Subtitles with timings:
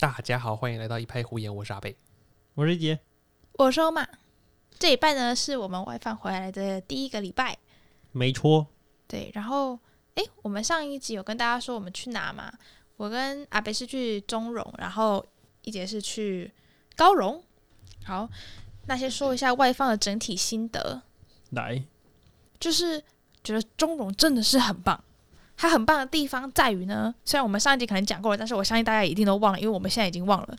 [0.00, 1.96] 大家好，欢迎来到一拍胡言，我是阿贝。
[2.54, 3.00] 我是一杰，
[3.54, 4.06] 我说嘛，
[4.78, 7.58] 这礼拜呢是我们外放回来的第一个礼拜，
[8.12, 8.68] 没错，
[9.08, 9.76] 对，然后
[10.14, 12.52] 诶，我们上一集有跟大家说我们去哪嘛？
[12.96, 15.26] 我跟阿贝是去中荣，然后
[15.62, 16.48] 一杰是去
[16.94, 17.42] 高荣。
[18.04, 18.30] 好，
[18.86, 21.02] 那先说一下外放的整体心得，
[21.50, 21.82] 来，
[22.60, 23.02] 就是
[23.42, 25.02] 觉得中荣真的是很棒。
[25.60, 30.56] 它很棒的地方在于呢，虽然我们上一集可能讲过了，但是我相信大家一定都忘了，因为我们现在已经忘了。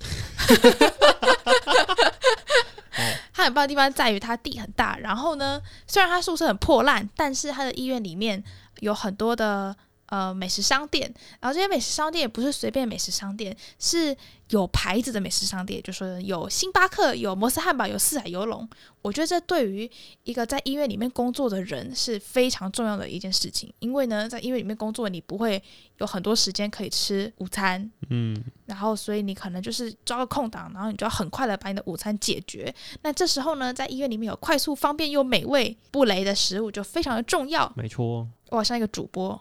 [3.33, 8.43] 它很棒的地方在于它地很大，然后呢，虽然它宿舍很破烂，但是它的医院里面
[8.81, 9.73] 有很多的
[10.09, 14.15] 呃美食商店，然后这些美食商店也不是随便美食商店，是
[14.49, 18.67] 有牌子的美食商店，就说有星巴克、有摩斯汉堡、有四海游龙。
[19.01, 19.89] 我觉得这对于
[20.23, 25.61] 一个在医院里面工作的人是非常重要的一件事情，因为呢，在医院里面工作，你不会
[25.99, 28.35] 有很多时间可以吃午餐，嗯，
[28.65, 32.73] 然后所以你可能就是抓个空档，然后你就要很快的把你的午餐解决。
[33.03, 37.71] 那这时候呢，在医院里面有快速、方便又美味不雷的食物就非常的重要。
[37.77, 39.39] 没错，我好像一个主播，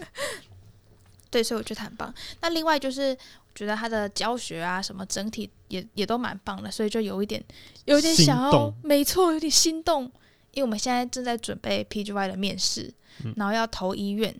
[1.30, 2.12] 对，所以我觉得很棒。
[2.40, 7.42] 那另外就是，我觉得他的教学啊，什么整体也也都蛮棒的，所以就有一点
[7.84, 10.04] 有一点想要，没错，有点心动，
[10.52, 12.92] 因为我们现在正在准备 PGY 的面试，
[13.24, 14.34] 嗯然后要投医院。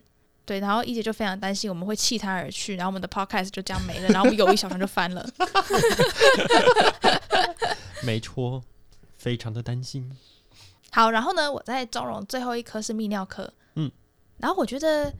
[0.46, 5.28] 对，然后一姐就非常担心我们会弃他而去，然后我们的 podcast 就这样没了，然后我们友谊小船就翻了。
[8.06, 8.62] 没错，
[9.18, 10.08] 非常的担心。
[10.92, 13.90] 好，然后呢，我在中荣最后一科是泌尿科，嗯，
[14.38, 15.12] 然后我觉得，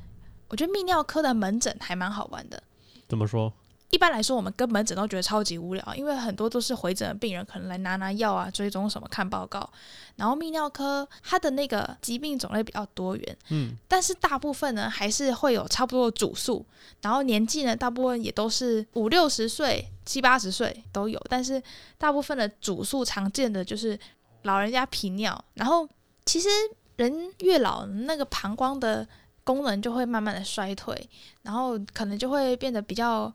[0.49, 2.63] 我觉得泌尿科的门诊还蛮好玩的。
[3.09, 3.53] 怎么说？
[3.91, 9.71] 一般来说，我们跟门诊都觉得超级无聊，因为很多都是回诊的病人，可能来拿拿药啊、追踪什么、看报告。
[10.17, 16.67] 然后泌尿科它的那个疾病种类比较多元，嗯，但是大部分呢还是会有差不多的主诉，
[17.01, 21.63] 然后年纪呢大部分也都是五六十岁、七八十岁都有，但是
[21.97, 23.97] 大部分的主诉常见的就是
[24.43, 25.89] 老人家频尿，然后
[26.25, 26.49] 其实
[26.97, 29.07] 人越老，那个膀胱的
[29.45, 31.09] 功能就会慢慢的衰退，
[31.43, 33.33] 然后可能就会变得比较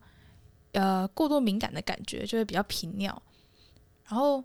[0.73, 3.21] 呃过度敏感的感觉，就会比较频尿。
[4.07, 4.43] 然后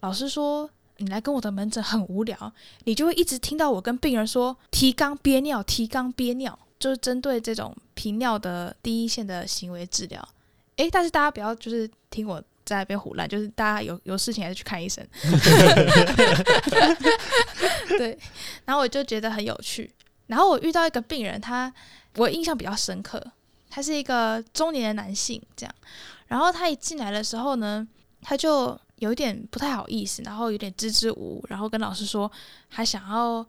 [0.00, 2.52] 老师说，你来跟我的门诊很无聊，
[2.84, 10.26] 你就会一直听到我跟病人说提肛憋尿，提肛憋尿，就是针对这种频尿的第一线的行为治疗。
[10.76, 15.06] 诶，但是大家不要就是听我在那边胡乱，就是大家有有事情还是去看医生。
[17.96, 18.16] 对，
[18.64, 19.90] 然后我就觉得很有趣。
[20.26, 21.72] 然后我遇到一个病人，他
[22.16, 23.22] 我印象比较深刻，
[23.70, 25.74] 他是一个中年的男性，这样。
[26.26, 27.86] 然后他一进来的时候呢，
[28.20, 32.30] 他就有一点不太好意思，然后有点支支吾吾，然后跟老师说，
[32.68, 33.44] 还想要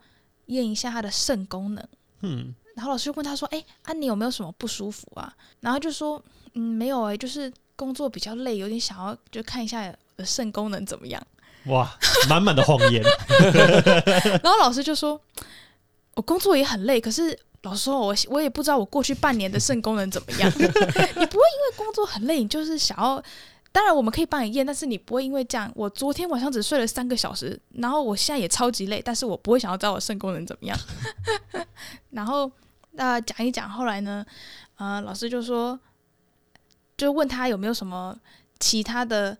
[0.45, 1.85] 验一下他的肾功能。
[2.21, 6.23] 嗯，然后老师就问他说：“哎，啊，你有没有什么不舒服啊？”然后就说
[6.55, 9.89] ：“嗯，没有哎、就是工作比较累，有点想要就看一下
[10.25, 11.25] 肾功能怎么样。
[11.67, 11.89] 哇，
[12.27, 13.01] 满满的谎言。
[14.43, 15.19] ”然后老师就说
[16.15, 20.51] ：“我工作也很累，可是老师说我我也不知道我过去半年的肾功能怎么样。
[20.59, 23.23] 你不会因为工作很累，你就是想要。”
[23.71, 25.71] 当然，我们可以帮你验，但是你不会因为这样。
[25.75, 30.75] 我昨天晚上只睡了三个小时，然后我现在也超级累，但是我不会想要知道我肾功能怎么样。
[32.09, 32.51] 然后
[32.93, 34.25] 那讲一讲，后来呢，
[34.77, 35.79] 呃，老师就说，
[36.99, 38.15] 就问他有没有什么
[38.59, 39.35] 其他的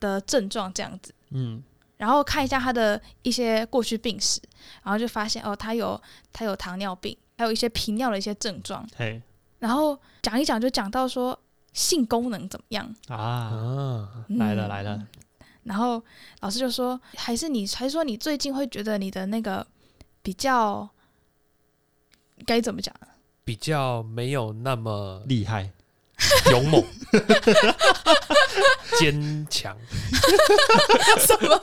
[0.00, 1.14] 的症状这样子。
[1.30, 1.62] 嗯，
[1.96, 4.40] 然后看一下他的一些过去病史，
[4.82, 6.00] 然后就发现哦，他有
[6.32, 8.86] 他有糖尿病，还有一些频尿的一些症状。
[8.96, 9.22] 嘿
[9.60, 11.38] 然后讲一讲就讲到说
[11.72, 15.06] 性功能怎么样，啊，来了来了。
[15.62, 16.02] 然后
[16.40, 19.66] 老师就说，还是你还说你最近会觉得你的那个
[20.20, 20.86] 比较
[22.44, 22.94] 该怎么讲？
[23.44, 25.70] 比较没有那么厉害，
[26.50, 26.84] 勇猛、
[28.98, 29.76] 坚强，
[31.18, 31.62] 什么？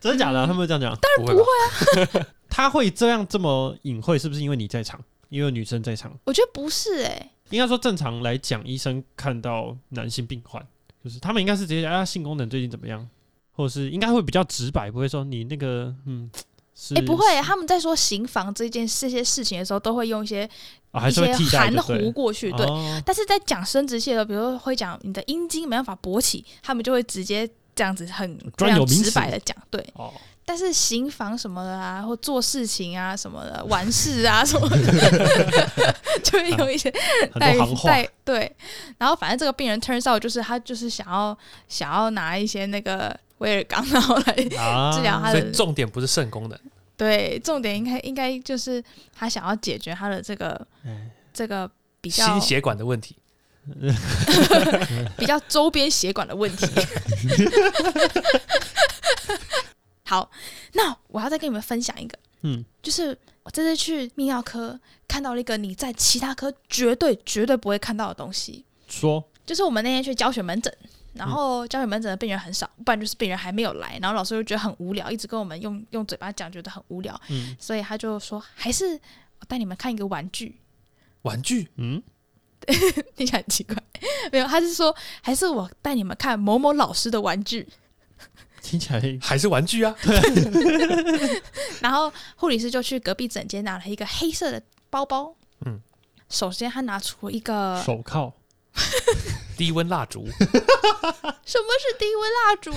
[0.00, 0.46] 真的假的啊？
[0.46, 0.96] 他们会这样讲？
[1.00, 2.26] 当然不会啊？
[2.48, 5.00] 他会这样这么隐晦，是不是因为你在场？
[5.28, 6.16] 因为女生在场？
[6.24, 10.64] 我觉得不是哎、应该说正常来讲，医生看到男性病患，
[11.04, 13.06] 就是他们应该是直接讲啊，性功能最近怎么样，
[13.52, 16.30] 或者是应该会比较直白，不会说你那个嗯
[16.80, 20.48] 是哎、不会，他们在说刑房这件这些事情的时候，都会用一些、
[21.08, 22.64] 一些含糊过去，对。
[22.64, 29.84] 哦但是在讲生殖器的时候，比如说会讲你的阴茎没办法勃起，他们就会直接这样子很非常直白的讲，对。
[29.94, 30.12] 哦，
[30.44, 36.94] 但是刑房什么的啊，或做事情啊什么的，完事啊什么的， 就会有一些
[37.32, 38.56] 很带带对。
[38.98, 41.36] 然后反正这个病人 turns out 就是他就是想要
[41.66, 46.58] 想要拿一些那个威尔刚，然后来啊 治疗他的所以重点不是肾功能，
[46.96, 48.82] 对，重点应该应该就是
[49.14, 51.10] 他想要解决他的这个哎。
[51.30, 51.70] 这个
[52.00, 53.14] 比较心血管的问题。
[55.16, 56.66] 比较周边血管的问题。
[60.04, 60.28] 好，
[60.72, 64.76] 那我要再跟你们分享一个，嗯，就是我这次去泌尿科
[65.06, 69.22] 看到了一个你在其他科绝对绝对不会看到的东西，说。
[69.46, 70.76] 就是我们那天去教学门诊，
[71.14, 77.56] 然后教学门诊的病人很少，不然就是病人还没有来，然后老师就觉得很无聊，一直跟我们用用嘴巴讲，觉得很无聊，嗯。
[77.58, 78.94] 所以他就说还是
[79.40, 80.60] 我带你们看一个玩具，
[81.22, 81.68] 玩具？
[81.76, 82.02] 嗯，
[83.16, 83.76] 听起来很奇怪，
[84.30, 87.68] 没有，他是说还是我带你们看某某老师的玩具，
[88.62, 89.94] 听起来 还是玩具啊？
[91.80, 95.34] 然后护理师就去隔壁诊间拿了一个黑色的包包，
[95.64, 95.80] 嗯，
[96.28, 98.32] 首先他拿出一个手铐，
[99.58, 100.24] 低温蜡烛，
[101.44, 102.72] 什么是低温蜡烛？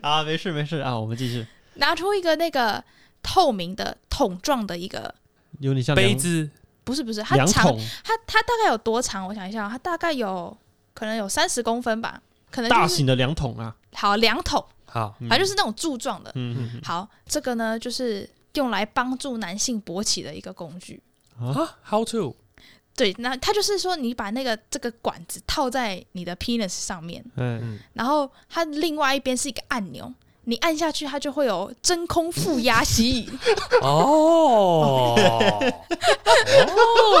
[0.06, 1.46] 啊，没事没事啊，我们继续。
[1.74, 2.84] 拿出一个那个
[3.22, 5.12] 透明的桶状的一个，
[5.60, 6.48] 有点像杯子
[6.84, 7.74] 不是不是，它量长，
[8.04, 9.26] 它它大概有多长？
[9.26, 10.54] 我想一下，它大概有
[10.92, 12.20] 可能有三十公分吧，
[12.50, 16.30] 可能、就是、大型的量桶啊，好两桶，好，嗯反正就是那种柱状的。
[16.34, 21.02] 嗯嗯好，这个呢就是用来帮助男性勃起的一个工具。
[21.38, 22.36] 啊，How to？
[23.00, 30.12] 对，那它就是说你把那个这个管子套在你的 penis 上面，嗯，嗯，然后它另外一边是一个按钮，
[30.44, 33.26] 你按下去它就会有真空负压吸引。
[33.80, 35.16] 哦，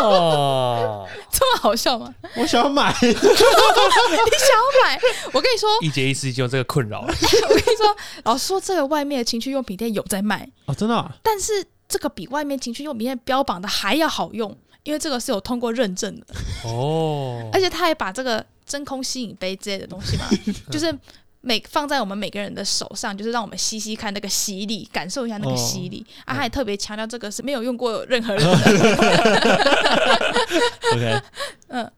[0.02, 2.14] 哦， 这么好笑吗？
[2.36, 5.00] 我想要买，你想要买？
[5.32, 7.06] 我跟你说，一节一次已经有这个困扰了。
[7.08, 16.26] 我跟你说，老师说这个外面的情趣用品店有在卖，哦，真的啊，但是这个比外面情趣用品店标榜的还要好用，因为这个是有通过认证的，
[16.64, 20.24] 哦，而且他还把这个真空吸引杯之类的东西嘛，
[20.70, 20.96] 就是
[21.42, 26.34] 每放在我们每个人的手上，就是让我们吸吸看那个吸力，感受一下那个吸力、啊。
[26.34, 28.52] 他还特别强调这个是没有用过任何人的，
[30.92, 31.22] OK，
[31.68, 31.90] 嗯，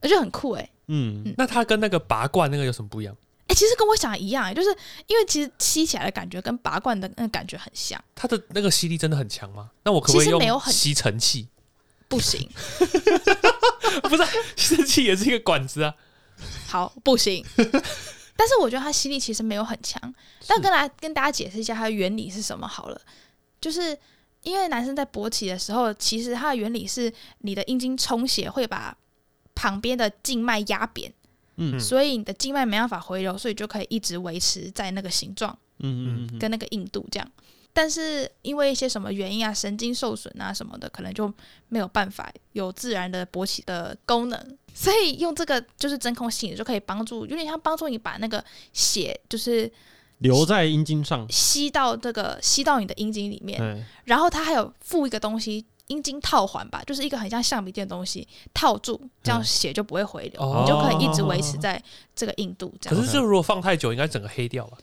[0.00, 3.16] 我觉得很酷哎、嗯，那它跟那个拔罐那个有什么不一样？
[3.48, 4.68] 哎、其实跟我想的一样、欸，就是
[5.06, 9.70] 因为其实吸起来的感觉跟拔罐的那个感觉很像，它的那个吸力真的很强吗？
[9.84, 11.48] 那我可不可以其实没有很用吸尘器？
[12.12, 12.48] 不行，
[14.04, 15.94] 不是啊，吸尘器也是一个管子啊。
[16.68, 17.44] 好不行。
[18.36, 20.00] 但是我觉得它吸力其实没有很强，
[20.46, 23.00] 但跟大家跟大家解释一下它的原理是什么好了，
[23.60, 23.96] 就是
[24.42, 28.96] 因为男生在勃起的时候，其实它的原理是你的阴茎充血会把
[29.54, 31.12] 旁边的静脉压扁，
[31.56, 37.30] 嗯所以你的静脉没办法回流，所以就可以一直维持在那个形状嗯嗯嗯，跟那个硬度这样。
[37.72, 41.32] 但是因为一些什么原因啊，神经受损啊什么的，可能就
[41.68, 49.70] 没有办法有自然的勃起的功能，所以用这个就是真空吸引就可以帮助，有点像帮助你把那个血就是
[50.18, 55.64] 留在阴茎上，吸到这个吸到你的阴茎里面，哎，然后它还有附一个东西。
[55.88, 61.82] 阴茎套环吧，就是一个很像橡皮筋的东西套住，这样嗯血就不会回流，哦你就可以一直维持在
[62.14, 62.98] 这个硬度这样。
[62.98, 64.78] 可是这如果放太久，应该整个黑掉吧？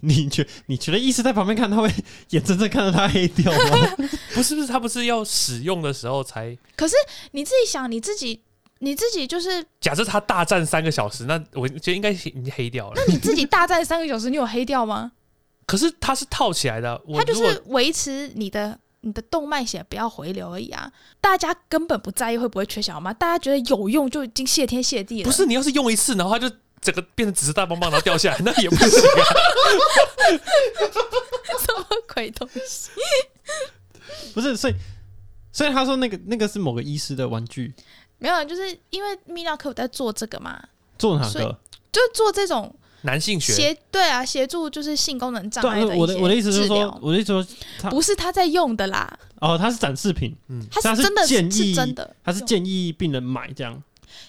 [0.00, 1.90] 你觉你觉得医师在旁边看，他会
[2.30, 3.96] 眼睁睁看着他黑掉吗？
[4.34, 6.56] 不是不是，他不是要使用的时候才。
[6.76, 6.94] 可是
[7.32, 8.40] 你自己想，你自己
[8.80, 12.94] 你自己就是假设他大战三个小时，那我觉得应该已经黑掉了。
[12.96, 15.12] 那你自己大战三个小时，你有黑掉吗？
[15.66, 20.90] 可是它是套起来的，我它就是维持你的你的动脉血不要回流而已啊。
[21.20, 23.12] 大家根本不在意会不会缺小吗？
[23.12, 25.26] 大家觉得有用就已经谢天谢地了。
[25.26, 29.24] 不是你要是用一次，然后它就整个变成紫色大棒棒，然后掉下来，那也不行啊。
[31.58, 32.90] 什么鬼东西？
[34.34, 34.74] 不是，所以
[35.52, 37.74] 所以他说那个那个是某个医师的玩具，
[38.18, 40.58] 没有，就是因为泌尿科有在做这个嘛，
[40.98, 41.58] 所以做哪个？
[41.90, 50.36] 就做这种男性学协对啊，协助就是性功能障碍的一些我的我的意思是说疗，我的意思是说，他不是他在用的啦，哦，他是展示品，
[50.70, 53.82] 他是他是真的建议是真的，他是建议病人买这样。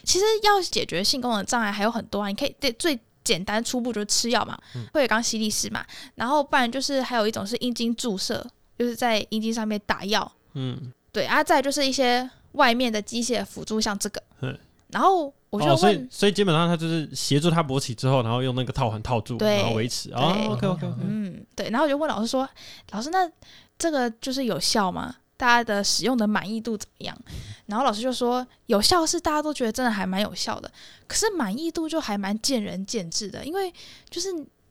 [0.04, 4.86] 其实要解决性功能障碍还有很多啊，你可以最最简单初步就是吃药嘛，嗯。
[4.92, 5.84] 会有刚吸力士嘛，
[6.14, 8.44] 然后不然就是还有一种是阴茎注射，
[8.78, 14.22] 就是在阴茎上面打药，嗯，对啊，再就是一些外面的机械辅助，像这个。
[14.40, 14.58] 嗯，
[14.88, 20.10] 然后我就哦，所以，所以基本上他就是协助他勃起之后，然后用那个套环套住，对然后维持。
[20.12, 22.48] 哦，OK OK OK，嗯，对，然后我就问老师说，
[22.92, 23.30] 老师那
[23.78, 25.14] 这个就是有效吗？
[25.40, 27.18] 大家的使用的满意度怎么样？
[27.64, 30.70] 然后老师就说，有效是大家都觉得真的还蛮有效的，
[31.06, 33.72] 可是满意度就还蛮见仁见智的，因为
[34.10, 34.28] 就是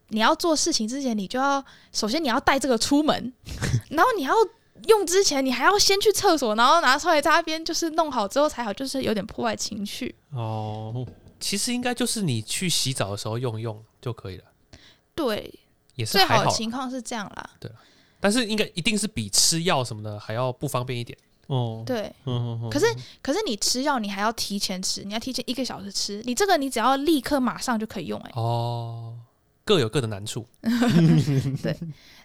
[0.09, 3.33] 你要做事情之前，你就要首先你要带这个出门，
[3.89, 4.33] 然后你要
[4.87, 10.13] 用之前，你还要先去厕所，然后拿出来在那边就是弄好之后才好，就是有点破坏情趣。
[10.31, 11.03] 哦，
[11.39, 14.43] 其实应该就是你去洗澡的时候用一用就可以了，
[15.15, 15.59] 对，最
[15.95, 17.49] 也是还好的情况是这样啦。
[18.19, 21.17] 但是应该一定是比吃药什么的还要不方便一点。
[21.47, 22.85] 哦，对，嗯，嗯嗯可是
[23.21, 26.21] 可是你吃药，你还要提前吃，你要提前一个小时吃。
[26.25, 29.15] 你这个你只要立刻马上就可以用、哎，哦，
[29.65, 30.45] 各有各的难处。
[31.63, 31.75] 对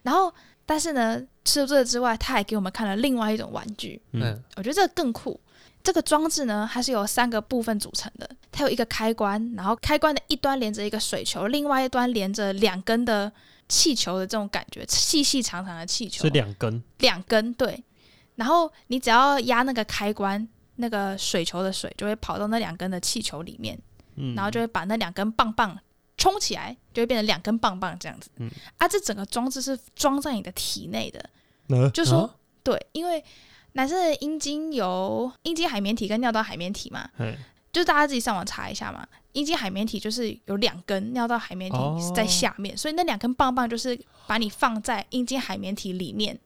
[0.03, 0.33] 然后
[0.67, 5.41] 但是呢，除了这个之外，他还给我们看了另外一种玩具，嗯嗯，我觉得这个更酷。
[5.83, 13.31] 这个装置呢，它是由三个部分组成的，它有一个开关，然后开关的一端连着一个水球，另外一端连着两根的
[13.69, 16.23] 气球的这种感觉，细细长长的气球。
[16.23, 17.83] 是，两根，两根对。
[18.37, 23.79] 然后你只要压那个开关，那个水球的水就会跑到那两根的气球里面，
[24.17, 25.79] 嗯，然后就会把那两根棒棒
[26.17, 28.29] 冲起来，就会变成两根棒棒这样子。
[28.37, 28.51] 嗯。
[28.79, 31.31] 啊，这整个装置是装在你的体内的，
[31.69, 31.89] 呃？
[31.91, 32.35] 就说、啊？
[32.63, 33.23] 对，因为
[33.73, 37.37] 男生的阴茎有阴茎海绵体跟尿道海绵体嘛，哎，
[37.73, 39.07] 就是大家自己上网查一下嘛。
[39.35, 46.39] 阴茎海绵体就是有两根，尿道海绵体哦是在下面，所以那两根棒棒就是把你放在阴茎海绵体里面，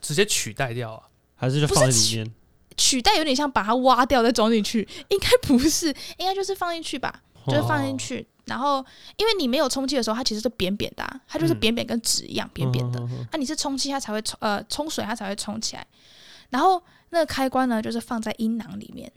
[0.00, 1.08] 直接取代掉啊？
[1.34, 2.32] 还是就放在里面，
[2.76, 5.88] 取代有点像把它挖掉再装进去，应该不是，
[6.18, 8.26] 应该就是放进去吧，就是放进哦去。
[8.46, 8.84] 然后
[9.16, 13.00] 因为你没有充气的时候，它其实是扁扁的、啊，它就是嗯扁扁跟纸一样扁扁的。
[13.32, 15.86] 那、你是充气，它才会充呃冲水，它才会冲起来。
[16.50, 19.10] 然后那个开关呢，就是放在阴囊里面，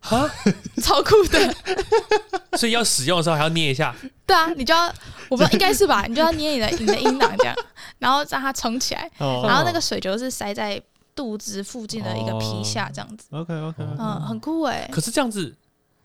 [0.00, 0.28] 啊，
[0.82, 1.54] 超酷的。
[2.58, 3.94] 所以要使用的时候还要捏一下。
[4.26, 4.86] 对啊，你就要
[5.28, 7.54] 我不知道应该是吧，你就要捏你的你的阴囊这样，
[7.98, 9.10] 然后让它冲起来。
[9.18, 10.80] 哦然后那个水球是塞在
[11.14, 15.54] 肚子附近的一个皮下这样子，OK OK，嗯，很酷哎、可是这样子，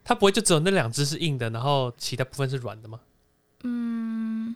[0.04, 3.00] 它不会就只有那两只是硬的，然后其他部分是软的吗？
[3.64, 4.54] 嗯，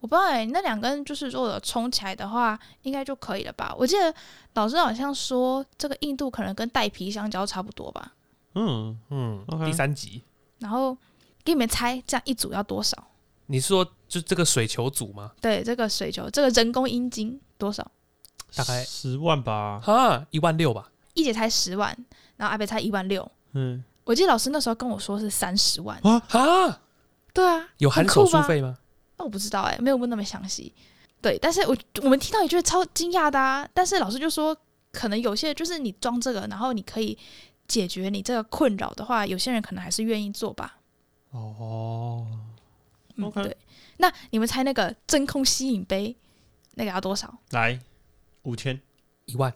[0.00, 3.74] 我不知道哎、那两根就是如果有冲起来的话，应该就可以了吧？
[3.78, 4.12] 我记得
[4.54, 8.12] 老师好像说这个硬度可能跟带皮香蕉差不多吧。
[8.54, 10.22] 嗯，嗯 OK 第三集，
[10.58, 10.96] 然后
[11.44, 12.96] 给你们猜，这样一组要多少？
[13.46, 15.32] 你是说就这个水球组吗？
[15.40, 17.88] 对，这个水球，这个人工阴茎多少？
[18.54, 20.90] 大概十万吧，哈一万六吧。
[21.14, 21.96] 一姐猜十万，
[22.36, 23.28] 然后阿北猜一万六。
[23.52, 26.00] 嗯，我记得老师那时候跟我说是三十万。
[26.02, 26.80] 哈，
[27.32, 28.76] 对啊，有含手术费吗？
[29.16, 30.72] 那我不知道哎、没有问那么详细。
[31.20, 33.68] 对，但是我我们听到也觉得超惊讶的啊。
[33.74, 34.56] 但是老师就说，
[34.92, 37.16] 可能有些就是你装这个，然后你可以
[37.70, 40.76] 解决你这个困扰的话，有些人可能还是愿意做吧。
[41.30, 42.26] 哦，
[43.14, 43.56] 嗯 OK 对。
[43.98, 46.14] 那你们猜那个真空吸引杯
[46.74, 47.32] 那个要多少？
[47.50, 47.78] 来
[48.42, 48.78] 五千
[49.26, 49.52] 一万，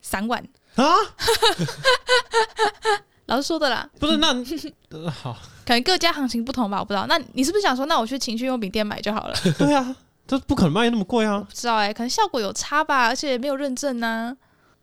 [0.00, 0.42] 三万。
[0.76, 0.84] 啊，
[3.26, 4.28] 老师说的啦，不是那
[4.90, 5.36] 呃好，
[5.66, 7.06] 可能各家行情不同吧，我不知道。
[7.06, 9.34] 那你是不是想说，那我去情趣用品店买就好了？
[9.58, 9.94] 对啊，
[10.26, 14.34] 这不可能卖那么贵啊，不知道哎、可能效果有差吧，而且没有认证呢、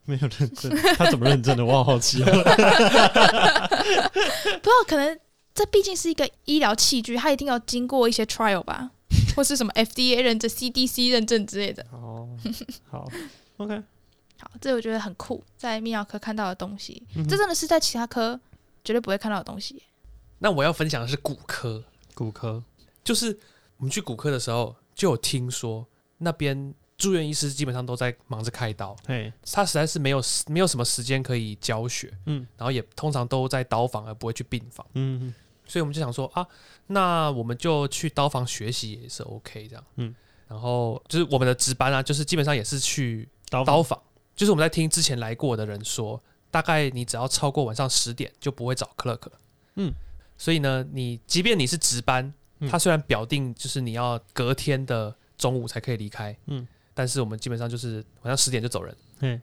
[0.08, 1.66] 没有认证，他怎么认证的？
[1.66, 2.26] 我好好奇啊。
[2.32, 2.42] 不知
[4.64, 5.20] 道，可能
[5.54, 8.90] 这毕竟是一个医疗器具，它一定要经过一些 trial 吧，
[9.36, 11.86] 或是什么 FDA 认证、CDC 认证之类的。
[11.92, 12.30] 哦，
[12.90, 13.06] 好
[13.58, 13.76] ，OK，
[14.40, 18.40] 好，这我觉得很酷，在泌尿科看到的东西，嗯这真的是在其他科
[18.86, 19.84] 绝对不会看到的东西。
[20.40, 21.84] 那我要分享的是骨科，
[22.14, 22.64] 骨科，
[23.04, 23.38] 就是
[23.78, 25.86] 我们去骨科的时候，就有听说
[26.20, 32.46] 那边住院医师基本上都在忙着开刀，嘿，他实在是没有没有什么时间可以教学，嗯。
[32.58, 35.34] 然后也通常都在刀房而不会去病房，嗯
[35.68, 36.48] 所以我们就想说啊，
[36.88, 40.16] 那我们就去刀房学习也是 OK 这样，嗯，
[40.48, 44.02] 然后就是我们的值班啊，就是基本上也是去刀刀房，
[44.36, 49.32] 就是我们在听之前来过的人说，大概你只要超过晚上十点就不会找 clerk 了，
[49.76, 49.94] 嗯，
[50.38, 52.70] 所以呢，你即便你是值班，嗯。
[52.70, 56.66] 他虽然表定就是你要隔天的中午才可以离开，嗯，
[56.98, 58.96] 但是我们基本上就是晚上十点就走人。
[59.20, 59.40] 嗯，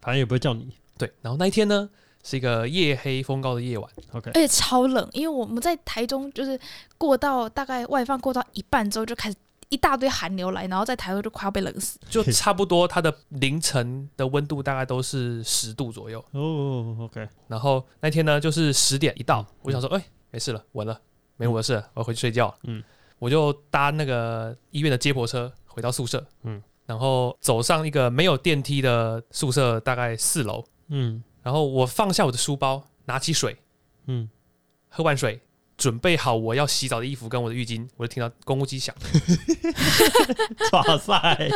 [0.00, 1.86] 反正也不会叫你对，然后那一天呢
[2.22, 6.58] 是一个夜黑风高的夜晚，，OK，而且超冷，因为我们在台中就是
[6.96, 9.36] 过到大概外放过到一半之后，就开始
[9.68, 11.98] 一大堆寒流来，然后在台中就快要被冷死。
[12.08, 16.24] 就差不多它的凌晨的温度大概都是十度左右。
[16.30, 20.98] 哦，OK，然后那天呢就是十点一到，嗯我想说，哎、没事了，稳了，
[21.36, 22.54] 没我的事了，我要回去睡觉。
[22.62, 22.82] 嗯，
[23.18, 26.24] 我就搭那个医院的接驳车回到宿舍。
[26.42, 30.64] 嗯，然后走上一个没有电梯的宿舍，大概四楼。
[30.88, 33.56] 嗯然后我放下我的书包，拿起水，
[34.06, 34.28] 嗯，
[34.88, 35.40] 喝完水，
[35.76, 38.94] 准备好我要洗澡的衣服跟我的浴巾，我就听到公务机响。
[40.72, 41.50] 哇塞，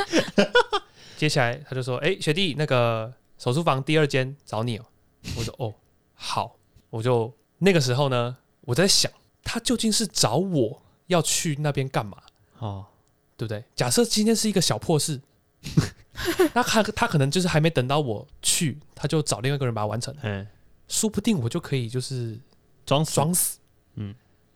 [1.17, 4.85] 接下来他就说：“哎、学弟，那个手术房第二间找你哦。”
[5.37, 5.75] 我说：“哦，
[6.15, 6.57] 好。”
[6.91, 9.13] 我就那个时候呢，我在想，
[9.45, 12.17] 他究竟是找我要去那边干嘛，
[12.59, 12.87] 哦，
[13.38, 13.64] 对不对？
[13.76, 15.21] 假设今天是一个小破事，
[16.52, 20.45] 那他他可能就是还没等到我去，他就找另外一个人把它完成，嗯，
[20.88, 22.37] 说不定我就可以就是
[22.85, 23.59] 装死装死。
[23.95, 24.12] 嗯，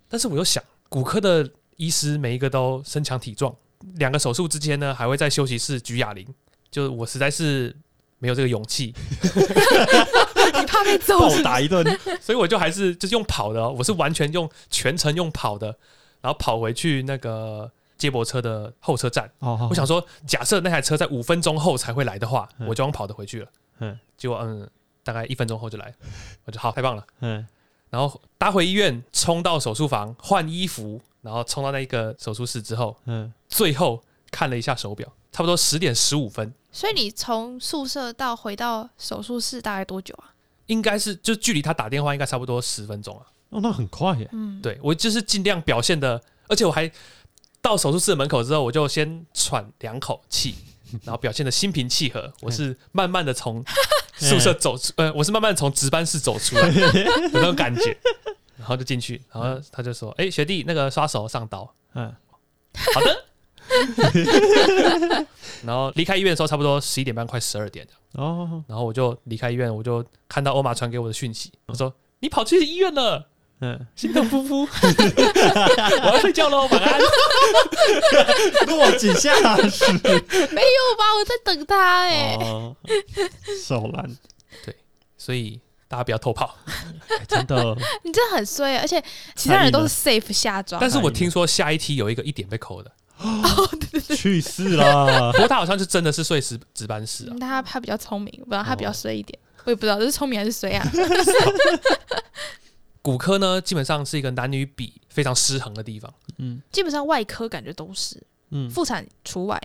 [0.09, 3.55] 但是我又想，骨科的医师每一个都身强体壮，
[3.95, 6.27] 两个手术之间呢，还会在休息室举哑铃，
[6.71, 7.75] 就我实在是
[8.19, 8.93] 没有这个勇气。
[10.67, 11.85] 怕被揍暴打一顿。
[12.21, 15.77] 所以我就还是就是用跑的哦，我是完全用全程用跑的，
[16.21, 17.71] 然后跑回去那个
[18.03, 19.31] 接驳车的候车站。
[19.39, 23.49] 哦，我想说，假设那台车在五分钟后才会来的话，嗯我就用跑的回去了。
[23.79, 24.69] 嗯结果嗯，
[25.05, 25.95] 大概一分钟后就来，
[26.45, 27.07] 我就好，太棒了。
[27.21, 27.47] 嗯，
[27.91, 40.35] 然后搭回医院，冲到手术房换衣服，然后冲到那个手术室之后，嗯，最后看了一下手表，差不多十点十五分，所以你从宿舍到回到手术室大概多久啊？
[40.67, 43.27] 应该是就距离他打电话应该差不多十分钟啊。
[43.51, 44.29] 哦，那很快耶。
[44.33, 46.91] 嗯，对我就是尽量表现的，而且我还
[47.63, 50.57] 到手术室的门口之后，我就先喘两口气，
[51.05, 52.31] 然后表现的心平气和。
[52.41, 53.65] 我是慢慢的从
[54.19, 57.97] 宿舍走出，呃，我是慢慢地从值班室走出来， 有那种感觉。
[58.59, 61.69] 然后就进去，然后他就说：“哎、学弟，那个刷手上刀。
[61.95, 62.15] 嗯，”
[62.95, 63.25] 好的。
[65.65, 73.31] 然后离开医院的时候，差不多十一点半，快十二点哦，然后我就离开医院，我就看到欧玛传给我的讯息，我说：“你跑去医院了。”
[73.65, 74.63] 嗯，心痛夫妇，
[76.03, 77.01] 我要睡觉喽，晚安。
[78.67, 79.33] 落井下
[79.69, 79.93] 石。
[79.93, 81.15] 没有吧？
[81.17, 82.75] 我在等他哎、哦，
[83.65, 84.11] 手烂，
[85.17, 86.57] 所以大家不要偷跑。
[87.09, 87.77] 哎真的。
[88.03, 89.01] 你真的很衰，而且
[89.37, 90.91] 其他人都是 safe 下装但。
[90.91, 92.91] 是我听说下一梯有一个一点被扣的，
[94.17, 95.39] 去世了 不！
[95.39, 97.39] 过他好像是真的是睡值值班室啊嗯。
[97.39, 100.85] 他他比较聪明，不然他比较哦衰一点，我也不知道这是聪明还是衰啊。
[103.03, 109.61] 骨科呢，基本上是一个男女比非常失衡的地方，嗯基本上外科感觉都是，嗯，妇产除外。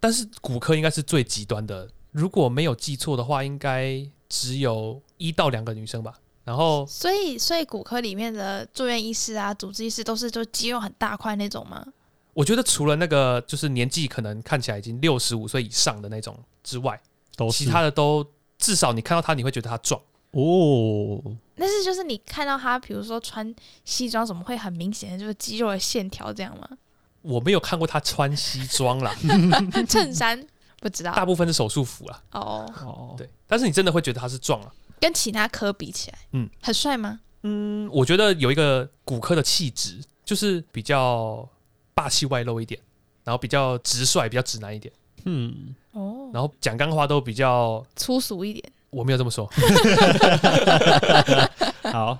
[0.00, 1.88] 但是骨科应该是最极端的。
[2.10, 6.14] 如果没有记错的话，应该只有一到两个女生吧。
[6.44, 11.84] 然后所以，所以骨科里面的住院医师啊、主治医师都是就肌肉很大块那种吗？
[12.34, 17.00] 我觉得除了那个就是年纪可能看起来已经六十五岁以上的那种之外，
[17.34, 18.26] 都是其他的都
[18.58, 20.00] 至少你看到他你会觉得他壮。
[20.32, 21.22] 哦，
[21.64, 23.54] 但是就是你看到他，比如说穿
[23.86, 26.68] 西装怎么，会很明显的就是肌肉的线条这样吗？
[27.22, 29.14] 我没有看过他穿西装啦，
[29.88, 30.46] 衬衫
[30.78, 32.22] 不知道大部分是手术服啦。
[32.32, 34.70] 哦，哦，对，但是你真的会觉得他是壮啊。
[35.00, 37.18] 跟其他科比起来，嗯，很帅吗？
[37.44, 41.48] 嗯，我觉得有一个骨科的气质，就是比较
[41.94, 42.78] 霸气外露一点，
[43.24, 44.92] 然后比较直率，比较直男一点，
[45.24, 48.70] 嗯，哦，然后讲干话都比较，粗俗一点。
[48.94, 49.50] 我没有这么说。
[51.92, 52.18] 好，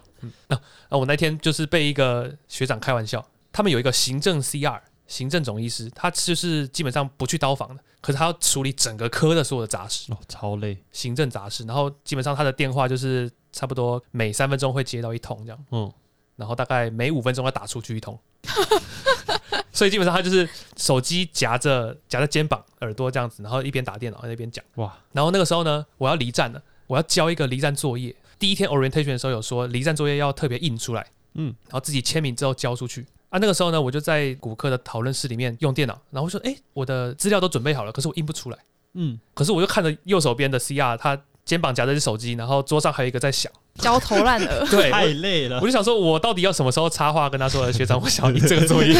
[0.48, 0.60] 啊，
[0.90, 15.64] 我那天就是被一个学长开玩笑，他们有一个行政 CR，行政总医师，他就是基本上不去刀房的，可是他要处理整个科的所有的杂事，哦，超累，行政杂事，然后基本上他的电话就是差不多每三分钟会接到一通这样。
[15.70, 15.90] 嗯，
[16.36, 18.18] 然后大概每五分钟要打出去一通，
[19.72, 24.64] 所以基本上他就是手机夹着夹着肩膀、耳朵这样子，然后一边打电脑一边讲。
[24.76, 28.14] 哇，然后那个时候呢，我要离站了，我要交一个离站作业。
[28.38, 33.06] 第一天 orientation 的时候有说离站作业要特别印出来，嗯，然后自己签名之后交出去。
[33.30, 38.58] 啊，那个时候呢，我就在骨科的讨论室里面用电脑，然后说，哎，我的资料都准备好了，可是我印不出来。
[38.92, 43.50] 嗯，可是我就看着右手边的 CR，他肩膀夹着只手机，然后桌上还有一个在响。
[43.74, 44.66] 焦头烂额。
[44.70, 48.94] 对，太累了我，就想说，我到底要什么时候插话跟他说，学长，我想要你这个作业。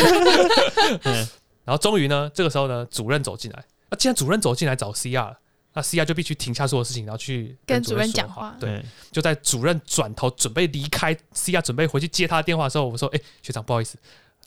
[1.05, 1.27] 嗯
[1.65, 3.65] 然后终于呢，这个时候呢，主任走进来。
[3.89, 5.39] 那既然主任走进来找 CR 了，
[5.73, 13.97] 那 CR 就必须停下所有事情，然后去跟主任说讲话对，对，就在主任转头准备离开，CR 准备回去接他的电话的时候，我说：“哎、学长，不好意思，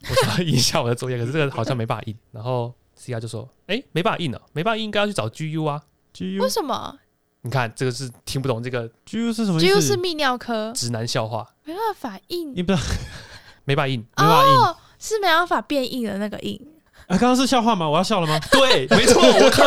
[0.07, 5.81] 我想要印一下我的作业，可是这个好像没办法印。”然后 CR 就说：“哎、没办法印了，没办法印，应该要去找 GU 啊。
[6.13, 6.99] G 为 U 什么
[7.47, 9.87] 你看，这个是听不懂这个 G U 是什么意？G U 思？
[9.87, 12.83] 是泌尿科，直男笑话，没办法硬你不知道
[13.63, 14.01] 没办法硬。
[14.01, 16.59] 没办法硬哦，是没办法变硬的那个硬。
[17.07, 17.17] 啊？
[17.17, 17.87] 刚刚是笑话吗？
[17.89, 18.37] 我要笑了吗？
[18.51, 19.63] 对，没错，我靠，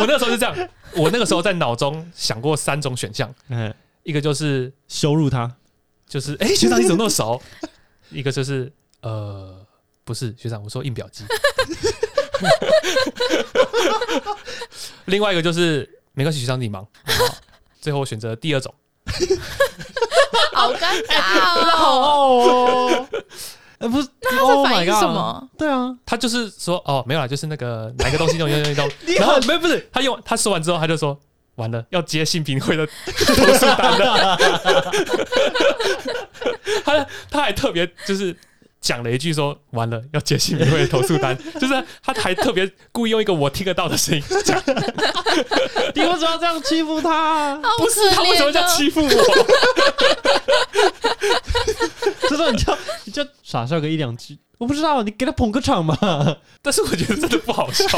[0.00, 0.54] 我那个时候是这样，
[0.96, 5.50] 我那个时候在脑中想过三种选项，嗯，一个就是羞辱他，
[6.06, 7.40] 就是哎、学长你怎么那么熟？
[8.10, 9.64] 一个就是呃
[10.04, 11.24] 不是学长，我说印表机。
[15.06, 16.86] 另外一个就是没关系，学长你忙。
[17.80, 18.72] 最后我选择第二种，
[20.54, 23.06] 好尴尬好哦。
[23.06, 23.08] 哦。
[23.78, 25.06] 呃，不是，那他 Oh 在 my 反映 God 什？
[25.08, 25.48] 么？
[25.58, 31.18] 对啊，他就是说哦没有啦，就是那个哪个东西用用用用你，然后很没有不是他用他说完之后他就说
[31.56, 34.38] 完了要接性平会的投诉单了，
[36.84, 38.34] 他他还特别就是。
[38.84, 44.62] 讲了一句说完了要接性平会的投诉单， 就是他还特别故意用一个我听得到的声音讲，
[45.94, 47.54] 你为什么要这样欺负他？
[47.62, 49.08] 好不是他为什么这样可怜哦欺负我？
[52.28, 55.96] 这时候你就你就傻笑个一两句，我不知道，你给他捧个场嘛，
[56.60, 57.88] 但是我觉得真的不好笑。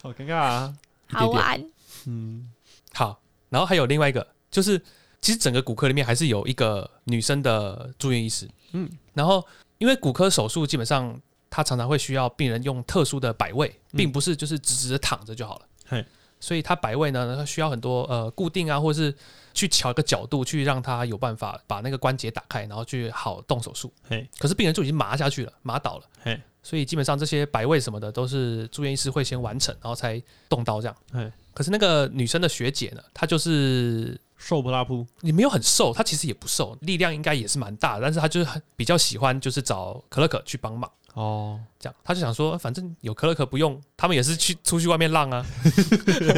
[0.00, 0.72] 好尴尬啊。
[1.10, 1.60] 好玩？
[2.06, 2.48] 嗯，
[2.94, 3.18] 好，
[3.48, 4.80] 然后还有另外一个就是
[5.20, 9.44] 其实整个骨科里面还是有一个女生的住院医师，嗯，然后
[9.78, 13.96] 因为骨科手术基本上它常常会需要病人用特殊的摆位，嗯。
[13.96, 16.04] 并不是就是直直的躺着就好了，嘿，
[16.38, 19.14] 所以它摆位呢，它需要很多呃固定啊，或者是
[19.54, 23.90] 去调一个角度，去让它有办法把那个关节打开，然后去好动手术。
[24.06, 26.04] 嘿，可是病人就已经麻下去了，麻倒了。
[26.22, 30.96] 嘿，所以基本上这些摆位什么的都是住院医师会先完成，然后才动刀这样。
[31.10, 40.88] 嘿，可是那个女生的学姐呢，她就是瘦不拉扑，你没有很瘦，他其实也不瘦，力量应该也是蛮大的，但是他就是很比较喜欢就是找可乐可去帮忙。
[41.14, 45.44] 哦，这样，他就想说，反正有可乐可不用，他们也是去出去外面浪啊，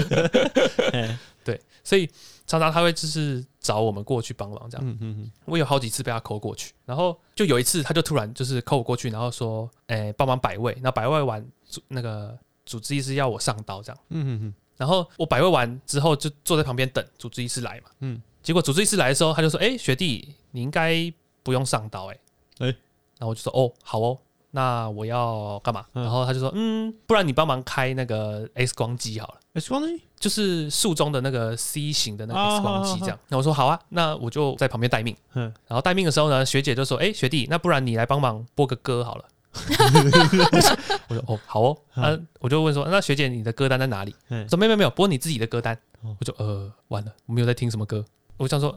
[1.45, 2.09] 对，所以
[2.47, 4.87] 常常他会就是找我们过去帮忙这样。
[4.87, 11.45] 嗯嗯嗯，我有好几次被他扣过去，然后就有一次，他就突然就是扣我过去，然后说，诶、帮忙摆位，然后摆位完，
[11.89, 14.01] 那个主治医师要我上刀这样。
[14.11, 17.91] 嗯嗯嗯，然后我摆位完之后，就坐在旁边等主治医师来嘛。
[18.01, 21.13] 嗯嗯，结果主治医师来的时候，他就说：“哎、学弟，你应该
[21.43, 22.21] 不用上刀、欸，
[22.61, 22.77] 哎，哎
[23.19, 24.17] 然后我就说：“哦，好哦，
[24.53, 39.25] 那我要干嘛？”嗯然后他就说：“嗯，不然你帮忙开那个 X 光机好了，X 光机，就是术中的那个 C 型的那个啊 X 光机这样。”那我说：“好啊，那我就在旁边待命。”嗯，然后待命的时候呢，学姐就说：“哎、学弟，那不然你来帮忙播个歌好了。”
[41.09, 45.75] 我说：“哦，好哦。”啊，我就问说：“那学姐，你的歌单在哪里？”嗯说没有没有没有，播你自己的歌单。
[46.03, 48.05] 哦我就呃完了，我没有在听什么歌。
[48.37, 48.77] 我想说，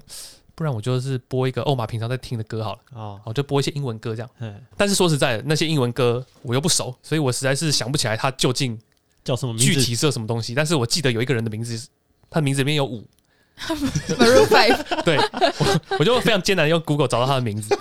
[0.56, 4.30] 不然我就是播一个欧马平常在听的歌好了，哦，我就播一些英文歌这样。
[4.40, 8.80] 嘿，但是说实在的，那些英文歌我又不熟，所以我实在是想不起来它究竟
[9.24, 9.66] 叫什么名字？
[9.74, 10.56] 具体是有什么东西。
[10.56, 11.88] 但是我记得有一个人的名字，
[12.30, 13.06] 他的名字里面有五
[13.60, 17.76] ，Maroon Five，对我我就非常艰难地用 Google 找到他的名字，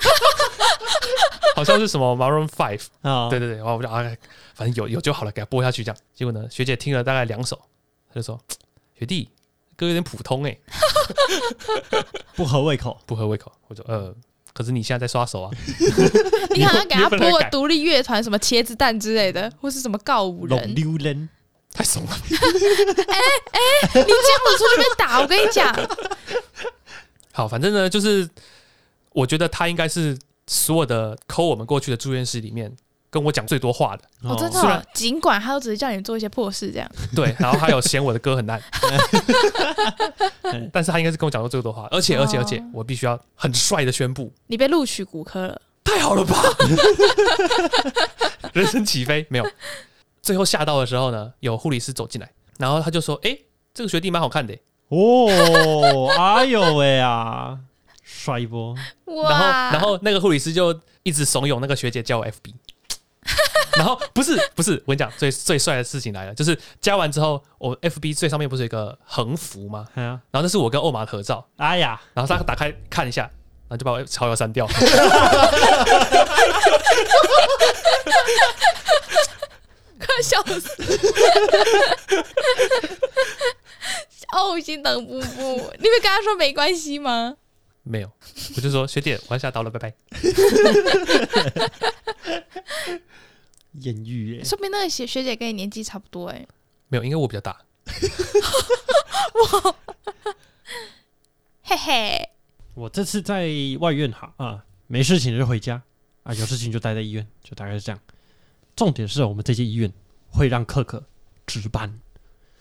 [1.56, 2.82] 好像是什么 Maroon Five。
[3.02, 4.02] 啊，对，对对，然后我就啊，
[4.54, 6.00] 反正有有就好了，给他播下去这样。
[6.14, 7.58] 结果呢，学姐听了大概两首，
[8.08, 8.40] 她就说
[8.98, 9.28] ：“学弟，
[9.76, 10.56] 歌有点普通哎、
[12.36, 14.14] 不合胃口， 不合胃口。”我就呃，
[14.52, 15.50] 可是你现在在刷手啊，
[16.54, 21.28] 你好像给他播个独立乐团，什么茄子蛋之类的，或是什么告五龙人，溜人，
[21.72, 22.10] 太怂了。
[22.10, 23.18] 哎
[23.52, 23.60] 哎
[23.92, 25.74] 你这样子出去被打，我跟你讲，
[27.32, 28.28] 好，反正呢，就是
[29.12, 30.18] 我觉得他应该是
[30.50, 32.74] 所有的抠我们过去的住院室里面
[33.08, 34.02] 跟我讲最多话的。
[34.28, 36.90] 我真的尽管他都只是叫你做一些破事，这样。
[37.14, 38.60] 对，然后还有嫌我的歌很烂，
[40.72, 46.42] 但是他应该是跟我讲过最多话，而且而且而且哦，我必须要很帅的宣布，你被录取骨科了，太好了吧！
[48.52, 49.24] 人生起飞？
[49.30, 49.48] 没有，
[50.20, 53.38] 最后吓到的时候呢，有护理师走进来，然后他就说：“哎、
[53.72, 54.52] 这个学弟蛮好看的。
[54.88, 57.56] 哦，哎呦喂啊，
[58.22, 58.74] 帅一波，
[59.06, 59.30] 哇！
[59.30, 62.52] 然后，然后那个护理师就一直怂恿那个学姐加我 FB。
[63.76, 69.86] 然后不是不是，我跟你讲，最最帅的事情来了，就是加完之后，我 FB 最上面不是有一个横幅吗？
[69.94, 73.22] 然后那是我跟欧玛的合照，哎呀，然后他打开看一下，
[73.68, 74.66] 然后就把我 好友删掉。
[80.00, 80.70] 快笑死！
[84.32, 87.36] 哦，心疼布布，你会跟他说没关系吗？
[87.90, 88.10] 没有，
[88.56, 89.92] 我就说学姐，我要下刀了，拜拜。
[93.80, 96.46] 艳遇耶，说明那个学学姐跟你年纪差不多哎、
[96.88, 97.60] 没有，因为我比较大。
[101.62, 102.28] 嘿嘿。
[102.74, 103.48] 我这次在
[103.80, 105.82] 外院哈啊，没事情就回家
[106.22, 108.00] 啊，有事情就待在医院，就大概是这样。
[108.76, 109.92] 重点是我们这些医院
[110.28, 111.04] 会让克克
[111.46, 112.00] 值班，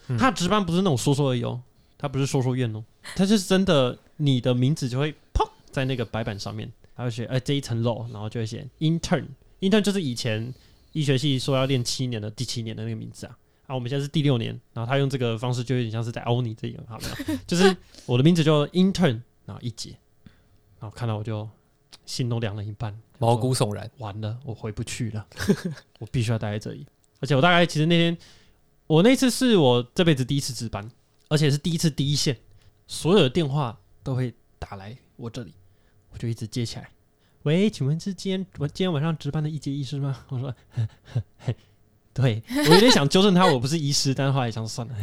[0.07, 1.61] 嗯他值班不是那种说说而已哦，
[1.97, 2.83] 他不是说说院哦，
[3.15, 10.53] 他就是真的，你的名字就会砰在那个白板上面，还会写哎这一层楼，然后就会写 intern，intern 就是以前
[10.91, 13.37] 医学系说要练七年的第七年的那个名字啊。
[13.67, 17.39] 啊，我们现在是第六年，然后他用这个方式就有点像是在欧尼这个，好没有？
[17.45, 17.75] 就是
[18.07, 19.91] 我的名字叫 intern，然后一节，
[20.79, 21.47] 然后看到我就
[22.05, 23.89] 心都凉了一半，毛骨悚然。
[23.99, 25.25] 完了，我回不去了，
[25.99, 26.83] 我必须要待在这里。
[27.19, 28.17] 而且我大概其实那天，
[28.87, 30.89] 我那次是我这辈子第一次值班，
[31.27, 32.35] 而且是第一次第一线，
[32.87, 35.53] 所有的电话都会打来我这里，
[36.11, 36.89] 我就一直接起来。
[37.43, 40.25] 喂，请问是今天我今天晚上值班的一节医师吗？
[40.29, 41.55] 我说，呵呵嘿
[42.13, 44.95] 对 我有点想纠正他，我不是医师，但是后来想算了，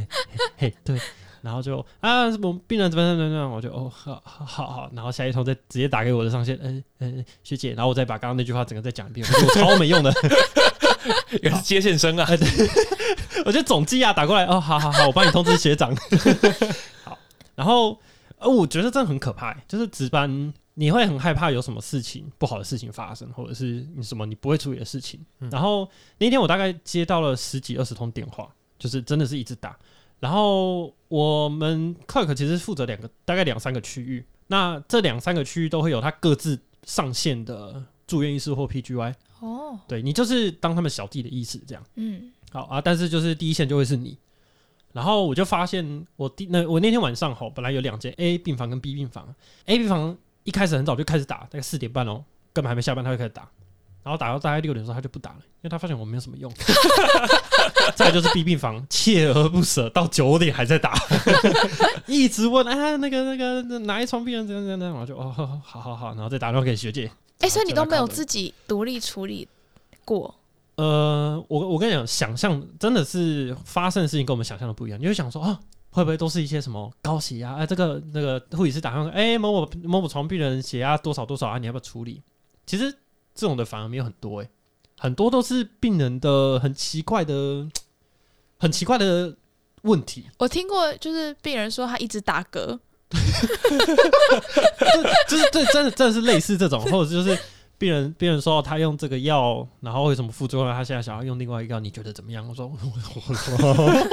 [0.56, 1.00] 嘿对。
[1.42, 10.12] 然后就啊，我们病人怎么样怎么样，我就哦，好好好好，然后下一通再直接打给我的上线，嗯、嗯、学姐，然后我再把刚刚那句话整个再讲一遍，我觉得我超没用的，
[11.42, 12.26] 原来是接线生啊！
[13.46, 15.94] 我觉得总机啊打过来，哦，好好好，我帮你通知学长。
[17.04, 17.16] 好，
[17.54, 17.96] 然后
[18.38, 25.18] 呃，我觉得真的很可怕欸，就是值班你会很害怕有什么事情不好的事情发生，或者是你什么你不会处理的事情。
[25.40, 29.79] 嗯然后那天我大概接到了十几二十通电话，就是真的是一直打。
[30.20, 41.83] 然后我们 Clerk 其实负责两个大概两三个区域，那这两三个区域都会有他各自上线的住院医师或 PGY，哦，对你就是当他们小弟的意思这样。
[41.96, 44.18] 嗯，好啊，但是就是第一线就会是你。
[44.96, 49.28] 然后我就发现我第那我那天晚上吼，本来有两间 A 病房跟 B 病房
[49.66, 53.46] ，A 病房一开始很早就开始打，大概四点半哦，根本还没下班他就开始打，
[54.02, 56.50] 然后打到大概六点的时候他就不打了，因为他发现我没有什么用。
[57.94, 60.94] 再来就是 B 病房锲而不舍到九点还在打，
[62.06, 69.46] 一直问啊那个那个哪一床病人怎样怎样怎样，我就哦好好好，然后再打电话给学姐，哎，所以你都没有自己独立处理
[70.06, 70.35] 过，
[70.76, 75.00] 呃，我我跟你讲，想象真的是发生的事情跟我们想象的不一样。
[75.00, 75.58] 你就想说啊，
[75.90, 77.54] 会不会都是一些什么高血压？
[77.54, 82.22] 哎、这个那个护理师打电话说，哎、某某某某床病人血压多少多少啊，你要不要处理？
[82.66, 82.92] 其实
[83.34, 84.48] 这种的反而没有很多、哎，
[84.98, 87.66] 很多都是病人的很奇怪的、
[88.58, 89.34] 很奇怪的
[89.82, 90.26] 问题。
[90.38, 92.78] 我听过，就是病人说他一直打嗝，
[95.28, 97.38] 就是对，真的真的是类似这种，或者就是
[97.78, 100.72] 病人病人说他用这个药，然后为什么副作用？
[100.72, 102.46] 他现在想要用另外一个药，你觉得怎么样？
[102.48, 102.76] 我说 我
[103.62, 104.04] 我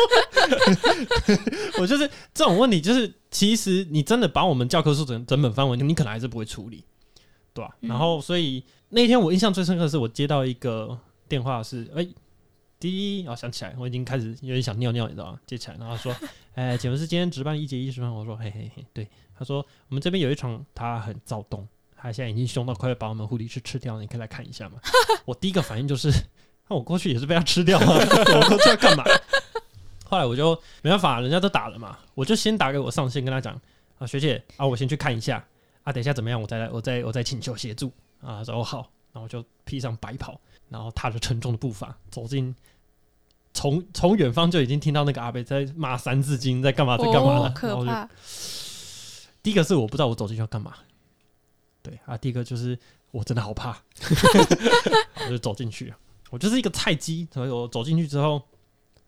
[1.81, 6.83] 我就是这种问题，就是其实你真的把我们教科书整整本翻完，你可能还是不会处理，
[7.53, 10.99] 对吧、嗯然后所以那天我印象最深刻的是，我接到一个
[11.29, 12.05] 电话是，哎、
[12.79, 15.39] 第一，我想起来，我已经开始有点想尿尿，你知道吗？
[15.47, 16.13] 接起来，然后说，
[16.55, 18.11] 哎、请问是今天值班一节医师吗？
[18.11, 19.07] 我说，嘿嘿嘿，对。
[19.35, 21.67] 他说我们这边有一床，他很躁动，
[22.03, 24.77] 他现在已经凶到快要把我们护理师吃掉了，你可以来看一下吗？
[25.23, 26.11] 我第一个反应就是，
[26.67, 29.05] 那我过去也是被他吃掉啊，我过去要干嘛？
[30.03, 33.59] 后来我就没办法，人家都打了嘛，我就先打给我上线，跟他讲
[33.97, 35.43] 啊，学姐啊，我先去看一下
[35.83, 37.87] 啊，等一下怎么样，我再来，我再我再请求协助
[38.19, 38.39] 啊。
[38.39, 38.79] 他说哦好，
[39.13, 40.37] 然后我就披上白袍，
[40.67, 42.53] 然后踏着沉重的步伐走进。
[43.53, 48.09] 从从远方就已经听到那个阿贝在骂《三字经》，在干嘛，在干嘛了。
[49.41, 50.73] 第一个是我不知道我走进去要干嘛，
[51.83, 52.75] 对啊，第一个就是
[53.11, 53.77] 我真的好怕，
[55.25, 55.93] 我就走进去，
[56.31, 58.41] 我就是一个菜鸡，所以我走进去之后，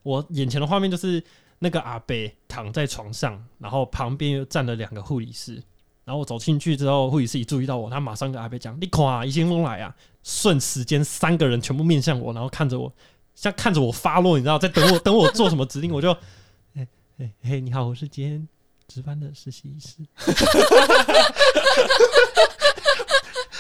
[0.04, 1.24] 我眼前的画面就是
[1.58, 2.16] 那个阿伯
[2.48, 5.56] 躺在床上，然后旁边又站了两个护理师，
[6.04, 12.94] 然后我走进去之后，护理师一注意到我，他马上跟阿伯讲：“你看啊，一先风来啊！”瞬时间，三个人全部面向我，然后看着我，
[13.36, 16.12] 像看着我发落，你知道，在等我等我做什么指令，我就，
[16.76, 16.88] 哎
[17.20, 18.48] 哎嘿，你好，我是今天
[18.88, 19.98] 值班的实习医师。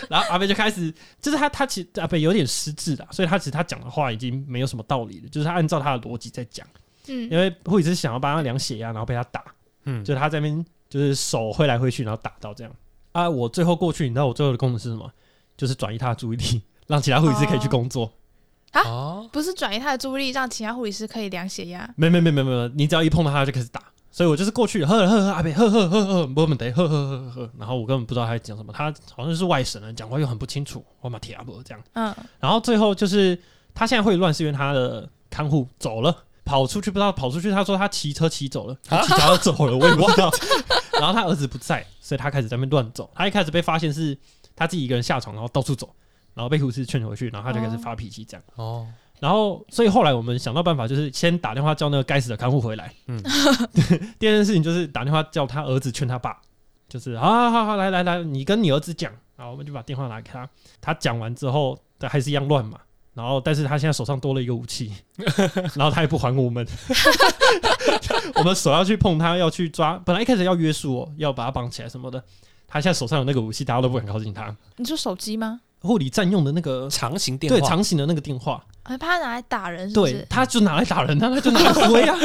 [0.09, 6.65] 然后阿贝就开始，就是他他其实阿贝有点失智的，所以他其实他讲的话已经没有什么道理了，就是他按照他的逻辑在讲。
[7.07, 9.43] 嗯因为护理师想要帮他量血压，然后被他打，
[9.83, 12.73] 嗯，就是他在那边就是手挥来挥去，然后打到这样。
[13.11, 15.09] 啊，我最后过去，你知道我最后的功能是什么？
[15.55, 18.11] 就是转移他的注意力，让其他护理师可以去工作。
[18.71, 21.89] 啊，不是转移他的注意力，让其他护理师可以量血压。
[21.95, 23.81] 没没没没没，你只要一碰到他就开始打。
[24.15, 31.83] 所以我就是过去，呵呵呵，阿贝，呵呵呵呵，我们得呵呵呵呵，然后我根本不知道他在讲什么，他好像是外省人，讲话又很不清楚，我马铁阿伯这样。
[31.95, 33.37] 嗯，然后最后就是
[33.73, 40.31] 他现在会乱，是因为他的看护走了，跑出去不知道跑出去，他说他骑车骑走了，骑脚走了，我也不知道。
[40.93, 43.11] 然后他儿子不在，所以他开始在那边乱走。
[43.13, 44.17] 他一开始被发现是
[44.55, 45.93] 他自己一个人下床，然后到处走，
[46.33, 48.43] 然后被护士劝回去，然后他就开始发脾气这样。
[48.55, 48.87] 哦，
[49.19, 52.93] 然后，所以后来我们想到办法，就是先打电话叫那个该死的看护回来。
[53.07, 56.37] 嗯嗯， 第二件事情就是打电话叫他儿子劝他爸，
[56.89, 60.47] 就是好好好好来来来，你跟你儿子讲，然后我们就把电话拿给他。
[60.81, 62.79] 他讲完之后，他还是一样乱嘛。
[63.13, 64.91] 然后，但是他现在手上多了一个武器，
[65.75, 66.67] 然后他也不还我们，
[68.35, 72.21] 我们手要去碰他，要去抓，本来一开始要约束我，要把他绑起来什么的。
[72.67, 74.53] 他现在手上有那个武器，大家都不敢靠近他。
[74.75, 75.61] 你说手机吗？
[75.85, 80.25] 护理占用的那个长型电话，对长形的那个电话，还怕他拿来打人，是不对，？
[80.29, 82.17] 他就拿来打人啊，他就拿来挥啊。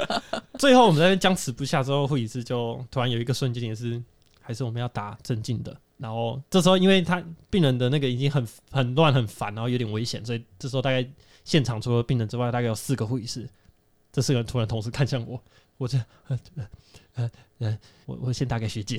[0.58, 4.02] 最后我们在那边僵持不下之后，护理师就突然有一个瞬间也是，
[4.40, 5.76] 还是我们要打镇静的。
[5.98, 11.06] 然后这时候因为他病人的那个已经很很乱很烦，然后有点危险，所以这时候大概
[11.44, 13.48] 现场除了病人之外，大概有四个护理师。
[14.12, 15.40] 这四个人突然同时看向我，
[15.78, 15.96] 我这
[16.28, 16.66] 呃呃
[17.14, 18.98] 呃呃，我我先打给学姐，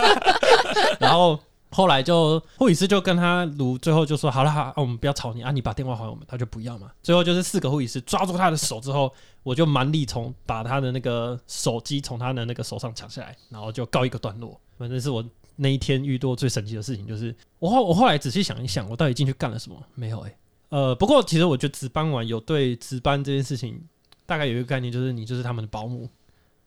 [0.98, 1.38] 然后
[1.70, 6.90] 后来就护理师就跟他卢，最后就说好了，好，我们不要吵你啊，你把电话还我们，他就不要嘛。
[7.02, 14.58] 最后就是四个护理师抓住他的手之后，我就蛮力从把他的那个手机从他的那个手上抢下来，然后就告一个段落。
[14.78, 15.24] 反正是我
[15.56, 19.82] 那一天遇到最神奇的事情，就是我后我后来仔细想一想，我到底进去干了什么？
[19.94, 20.36] 没有诶、
[20.68, 23.82] 呃，不过其实我觉得值班完有对值班这件事情
[24.24, 26.08] 大概有一个概念，就是你就是他们的保姆，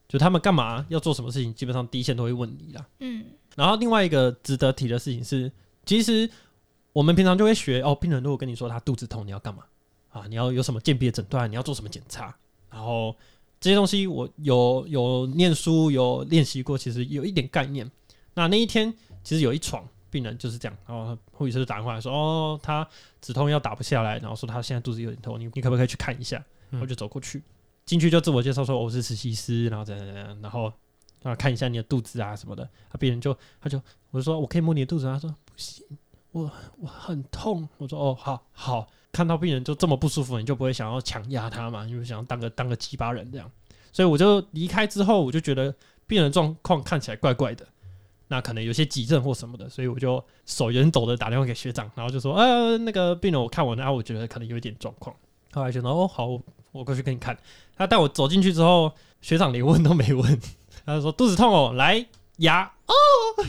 [0.08, 2.86] 就他们干嘛要做什么事情，基本上第一线都会问你啦。
[2.98, 3.24] 嗯，
[3.60, 5.52] 然后另外一个值得提的事情是，
[5.84, 6.30] 其实
[6.94, 9.62] 我们平常就会学哦，病人如果跟你说他肚子痛，你要干嘛
[10.08, 10.24] 啊？
[10.26, 11.50] 你要有什么鉴别诊断？
[11.50, 12.34] 你要做什么检查？
[12.70, 13.14] 然后
[13.60, 17.90] 这些东西我有有念书有练习过，其实有一点概念。
[18.32, 18.90] 那那一天
[19.22, 22.88] 其实有一床病人就是这样，然后护士就打电话来说，哦，他
[23.20, 26.42] 止痛药打不下来，然后说他现在肚子有点痛，你你可不可以去看一下？
[26.80, 27.42] 我就走过去，
[27.84, 30.72] 进去就自我介绍说我是实习师，然后怎样怎样，然后
[31.22, 32.68] 啊看一下你的肚子啊什么的。
[32.90, 33.80] 他病人就他就
[34.10, 35.84] 我就说我可以摸你的肚子，他说不行，
[36.32, 37.68] 我我很痛。
[37.78, 43.50] 我说哦好好，看到病人就这么不舒服，你就不会想要强压他嘛，因为想要当个当个鸡巴人这样。
[43.92, 45.74] 所以我就离开之后，我就觉得
[46.06, 47.66] 病人状况看起来怪怪的，
[48.28, 55.14] 那可能有些急症或什么的，所以我就手远抖的打电话给学长，然后就说呃那个病人我看完了，啊我觉得可能有一点状况。
[55.52, 56.28] 后来就哦好，
[56.70, 57.36] 我过去给你看。
[57.76, 60.40] 他带我走进去之后，学长连问都没问，
[60.86, 62.04] 他就说肚子痛哦，来
[62.38, 62.94] 压哦，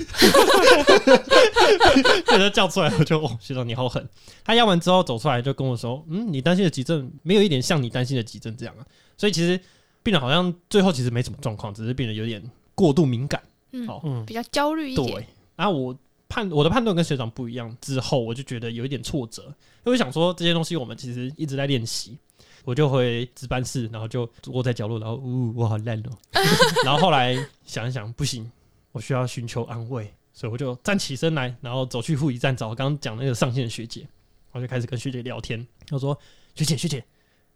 [2.28, 4.08] 被他叫出来，我就哦学长你好狠。
[4.44, 8.86] 他压完之后走出来就跟我说，嗯，你担心的急症没有一点像你担心的急症这样啊，
[9.18, 9.60] 所以其实
[10.04, 12.44] 病人好像最后其实没什么状况，只是病人有点
[12.76, 13.42] 过度敏感。
[13.72, 14.26] 嗯，好嗯。
[14.26, 15.08] 比较焦虑一点。
[15.08, 15.96] 对，然后我
[16.28, 19.52] 判我的判断跟学长不一样，之后我就觉得有一点挫折，因
[19.86, 22.18] 为我想说这些东西我们其实一直在练习，
[22.64, 26.12] 我就回值班室，然后就窝在角落，然后呜、我好烂哦，
[26.86, 28.50] 然后后来想一想不行，
[28.92, 34.08] 我需要寻求安慰，所以我就站起身来，然后走去护理站找我刚刚讲那个上线的学姐，
[34.52, 36.18] 我就开始跟学姐聊天，我说
[36.56, 37.04] 学姐学姐，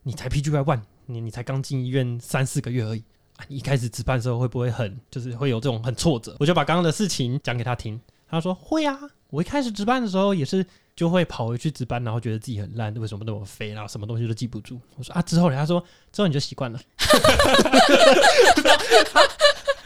[0.03, 3.03] 你才 PGY one，你你才刚进医院三四个月而已。
[3.37, 6.37] 啊你一开始值班的时候会不会很就是会有这种很挫折？
[6.39, 14.79] 我就把刚刚的事情讲给他听，他说会啊，我一开始值班的时候也是就会跑回去值班，然后觉得自己很烂，为什么那么肥，然后什么东西都记不住。
[14.95, 15.55] 我说啊，之后呢？
[15.55, 16.79] 他说之后你就习惯了。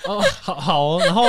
[0.06, 1.24] 哦，好好哦，然后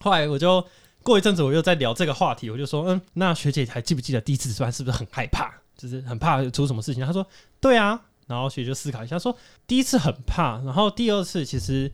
[0.00, 0.64] 后来我就
[1.02, 7.04] 过一阵子，我又在聊这个话题，我就说，嗯，那学姐还记不记得第一次值班是不是很害怕，就是很怕出什么事情？
[7.04, 7.26] 他说
[7.60, 11.90] 对啊，然后学姐就思考一下，说第一次很怕，然后第二次其实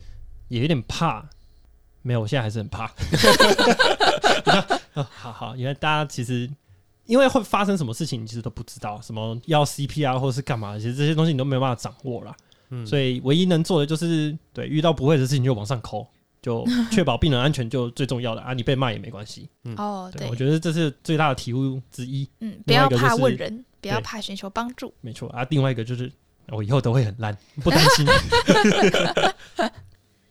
[0.47, 1.25] 也有点怕，
[2.01, 2.93] 没有，我现在还是很怕。
[4.93, 6.49] 好好，原来大家其实
[7.05, 12.35] 因为会发生什么事情，你其实都不知道，什么要 CPR 或是干嘛，其实这些东西你都没有办法掌握啦。
[12.71, 16.05] 嗯所以唯一能做的就是，对遇到不会的事情就往上抠，
[16.39, 18.53] 就确保病人安全就最重要的啊。
[18.53, 19.49] 你被骂也没关系。
[19.75, 22.29] 哦，对，我，觉得这是最大的体悟之一。
[22.41, 24.93] 嗯，不要怕问人，不要怕寻求帮助。
[25.01, 26.11] 没错啊，另外一个就是
[26.49, 28.05] 我以后都会很烂， 不担心。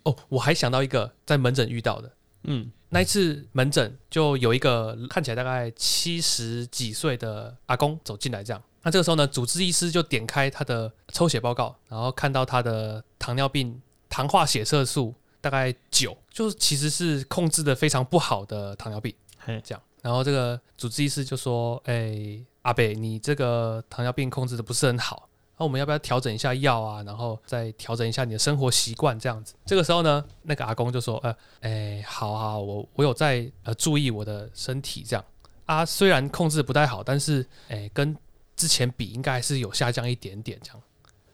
[0.04, 2.12] 哦，我还想到一个在门诊遇到的，
[2.44, 8.62] 嗯那一次门诊就有一个看起来大概七十几岁的阿公走进来，这样。
[8.82, 19.82] 那这个时候呢，主治医师就点开他的抽血报告，然后看到他的糖尿病糖化血色素大概九，就是其实是控制的非常不好的糖尿病，嘿这样。
[20.00, 25.27] 然后这个主治医师就说：“哎、阿北，你这个糖尿病控制的不是很好，
[25.58, 27.02] 那我们要不要调整一下药啊？
[27.02, 35.24] 然后再调整一下你的生活习惯这样子。”这个时候呢，那个阿公就说：“呃，哎、好好，我我有在呃注意我的身体这样
[35.66, 38.16] 啊，虽然控制不太好，但是哎、跟
[38.56, 40.82] 之前比应该还是有下降一点点这样。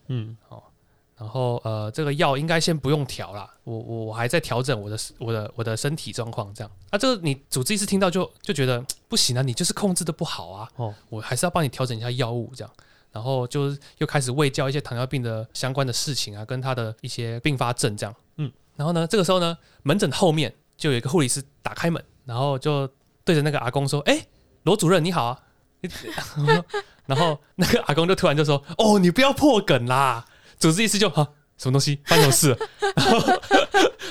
[0.07, 0.71] 嗯好
[1.17, 6.69] 然后呃，这个药应该先不用调啦，我我我还在调整我的我的我的身体状况这样。
[6.89, 12.73] 啊，这个你主治医师听到就就觉得不行啊，你就是控制的不好啊，哦我还是要帮你调整一下药物这样。
[13.15, 18.13] 然后就是又开始喂教一些糖尿病的相关的事情啊，跟他的一些并发症这样。
[18.35, 22.85] 嗯，然后呢，这个时候呢，门诊后面就有一个护理师打开门，然后就
[23.23, 24.27] 对着那个阿公说：“哎、
[24.63, 25.39] 罗主任你好啊。”
[27.07, 30.25] 然后那个阿公就突然就说：“哦，你不要破梗啦。”
[30.59, 31.25] 主治医师就啊，
[31.57, 32.57] 什么东西发生什么事了？
[32.97, 33.41] 然后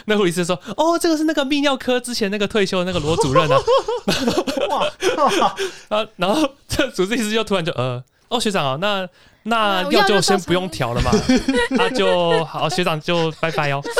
[0.07, 3.59] 那护理师说：“哦，这个是那个泌尿科之前那个退休的那个罗主任啊。”
[4.71, 4.87] 哇，
[5.99, 8.03] 啊，然后这主治医师就突然就呃，
[8.35, 9.09] 哦，学长啊，那
[9.47, 11.11] 那那药药就先不用调了嘛，
[11.71, 13.83] 那就好，学长就拜拜哦，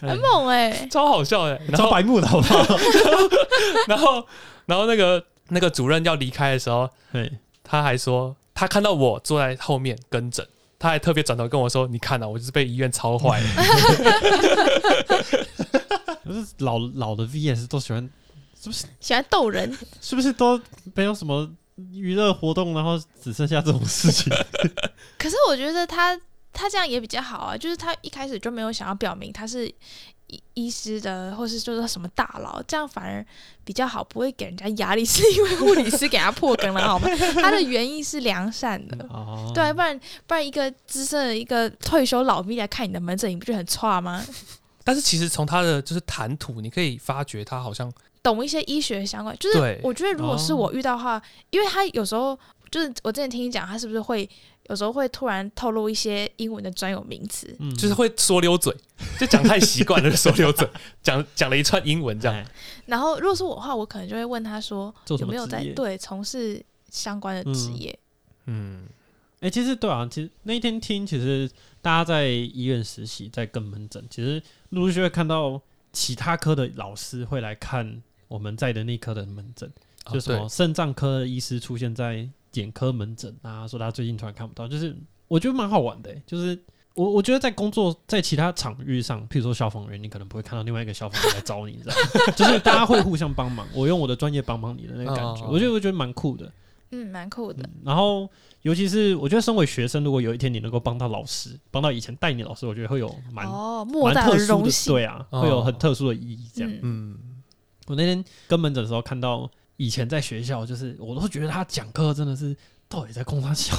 [0.00, 1.58] 很猛哎，超好笑的。
[1.68, 2.78] 然后超白目的好不好？
[3.88, 4.26] 然后
[4.66, 7.32] 然后那个那个主任要离开的时候，对，
[7.64, 10.46] 他还说他看到我坐在后面跟诊，
[10.78, 13.46] 他还特别转头跟我说：“你看啊，我就是被医院超坏了。
[16.24, 18.08] 可是老老的 VS 都喜欢，
[18.72, 20.60] 喜欢逗人，是不是都
[20.94, 21.48] 没有什么
[21.92, 24.32] 娱乐活动，然后只剩下这种事情？
[25.18, 26.18] 可是我觉得他
[26.52, 29.66] 他这样也比较好啊，就是他一开始就没有想要表明他是
[30.28, 33.24] 医医师的，或是就是什么大佬，这样反而
[33.64, 37.08] 比较好，不会给人家压力，是因为护理师给他破梗了，好吗？
[37.40, 39.06] 他的原意是良善的。
[39.10, 44.24] 哦，对，不然不然一个资深的一个退休老兵来看你的门诊，你不觉得很差吗？”
[44.82, 47.92] 但是其实从他的就是谈吐，你可以发觉他好像
[48.26, 50.56] 懂一些医学相关，就是我觉得如果是哦。
[50.56, 52.36] 我遇到的话，因为他有时候
[52.72, 54.28] 就是我之前听你讲，他是不是会
[54.68, 57.54] 有时候会突然透露一些英文的专有名词。
[57.60, 57.72] 嗯。
[57.76, 58.74] 就是会说溜嘴，
[59.20, 60.68] 就讲太习惯了，说溜嘴，
[61.00, 62.36] 讲讲了一串英文这样。
[62.36, 62.44] 哎。
[62.86, 66.60] 然后如果是我的话，我可能就会问他说有没有在对从事
[66.90, 67.98] 相关的职嗯业。
[68.46, 68.86] 嗯，
[69.38, 71.48] 哎、其实对啊，其实那一天听，其实
[71.80, 75.60] 大家在医院实习，在跟门诊，其实陆陆续续会看到
[75.92, 79.70] 其他科的老师会来看我们在的那科的门诊，
[80.06, 84.96] 哦就什么肾脏科的医师出现在眼科门诊啊，说他最近突然看不到，就是
[85.28, 86.58] 我觉得蛮好玩的、欸就是。
[86.96, 92.32] 我我觉得在工作在其他场域上，譬如说消防员，你可能不会看到另外一个消防员来找你，你知道吗？
[92.34, 96.50] 就是大家会互相帮忙，我用我的专业帮帮你的那个感觉，哦我觉得我觉得蛮酷的。
[96.92, 97.68] 嗯，蛮酷的。
[97.84, 98.26] 然后，
[98.62, 104.94] 尤其是我觉得，身为学生，如果有一天你能够帮到老师，帮到以前带你老师，我觉得会有蛮哦，莫蛮大特殊的，荣幸。
[104.94, 106.48] 对啊，哦会有很特殊的意义。
[106.54, 107.18] 这样，嗯，嗯，
[107.86, 112.56] 我那天跟门诊的时候看到，以前在学校，就是我都觉得他讲课真的是
[112.88, 113.76] 到底在供他笑，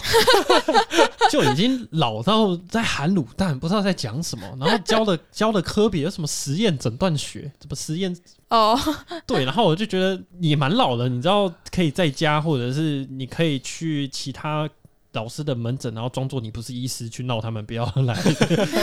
[1.31, 4.45] 就已经老到在喊卤蛋，不知道在讲什么。
[4.59, 8.15] 然后教的教的科别有什么实验诊断学，什么实验
[8.49, 8.77] 哦，
[9.25, 14.69] 对，然后我就觉得你蛮老的，你知道可以在家，或者是你可以去其他
[15.13, 18.17] 老师的门诊，然后装作你不是医师去闹他们，不要来。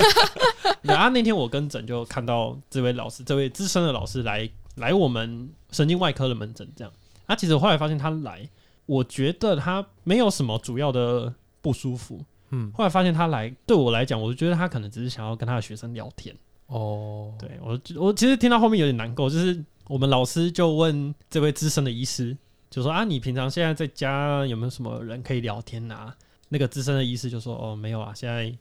[0.83, 6.93] 然后那天我跟诊就看到这位老师，这位资深的老师来来我们神经外科的门诊，这样。
[7.27, 8.49] 啊，其实我后来发现他来，
[8.87, 12.25] 我觉得他没有什么主要的不舒服。
[12.51, 16.37] 嗯，后来发现他来，对我来讲，我就觉得他可能只是想要跟他的学生聊天。
[16.66, 22.37] 哦，对我，我其实听到后面有点难过，就是我们老师就问这位资深的医师，
[22.70, 26.14] 就说啊，你平常现在在家有没有什么人可以聊天啊？
[26.49, 28.55] 那个资深的医师就说哦，没有啊，现在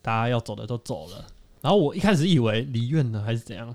[0.00, 1.24] 大家要走的都走了。
[1.60, 3.74] 然后我一开始以为离院了还是怎样，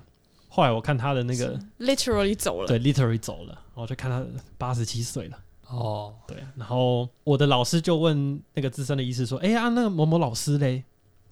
[0.52, 2.66] 后来我看他的那个 literally 走了。
[2.66, 4.22] 对 literally 走了，我就看他
[4.58, 5.38] 八十七岁了。
[5.68, 10.82] 哦，对，然后我的老师就问那个资深的医师说：“哎、呀、那个某某老师嘞？”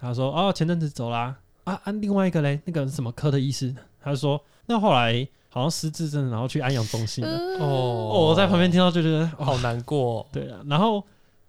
[0.00, 1.36] 他说：“哦，前阵子走啦。
[1.64, 7.30] 啊啊，另外一个嘞，那个什么科的医师，他就说那后来好像失智症，然后去安养中心了。
[7.30, 7.66] 呃哦，
[8.14, 10.60] 哦，我在旁边听到就觉得哦，好难过，对啊。
[10.68, 11.04] 然后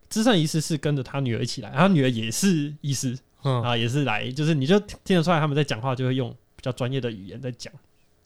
[0.10, 7.74] 资深医师是跟着他女儿一起来，他女儿也是医师嗯，啊，也是来，就是你就听得出来他们在讲话就会用比较专业的语言在讲。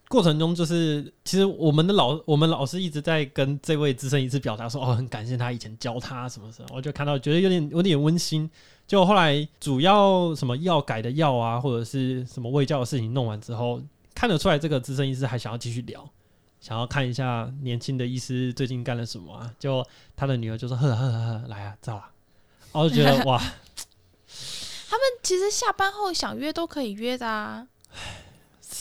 [0.10, 8.50] 过程中就是，其实我们的老我们老师一直在跟这位资深医师表达说，哦，很感谢他以前教他什么什么，我就看到觉得有点有点温馨。
[8.86, 13.82] 就后来主要什么药改的药啊，或者是什么卫教的事情弄完之后，
[14.14, 16.08] 看得出来这个资深医师还想要继续聊，
[16.60, 19.52] 想要看一下年轻的医师最近干了什么啊。
[19.58, 19.84] 就
[20.16, 22.12] 他的女儿就说：“呵呵呵呵，来啊，照啊。”
[22.72, 23.38] 然后就觉得哇，
[24.90, 27.68] 他们其实下班后想约都可以约的啊。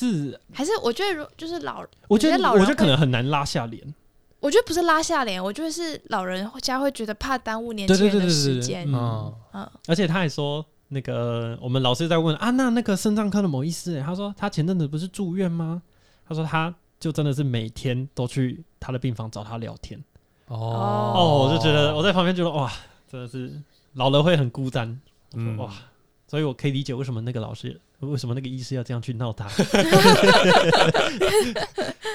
[0.08, 3.94] 是还是我觉得如就是老，我觉得我觉得老人我觉得可能很难拉下脸。
[4.40, 8.84] 我觉得不是拉下脸，我觉得是老人家会觉得怕耽误年对对轻人的时间。
[8.88, 15.80] 嗯嗯，嗯，而且他还说，那个我们老师在问啊，那那个肾脏科的某医师、欸，他说他前阵子不是住院吗？
[16.26, 20.02] 他说他就真的是每天都去他的病房找他聊天。
[20.48, 22.68] 哦，哦，我就觉得我在旁边觉得哇，
[23.08, 23.52] 真的是
[23.92, 25.00] 老了会很孤单
[25.34, 25.72] 嗯哇，
[26.26, 29.48] 所以我可以理解为什么那个老师，为什么那个医师要这样去闹他。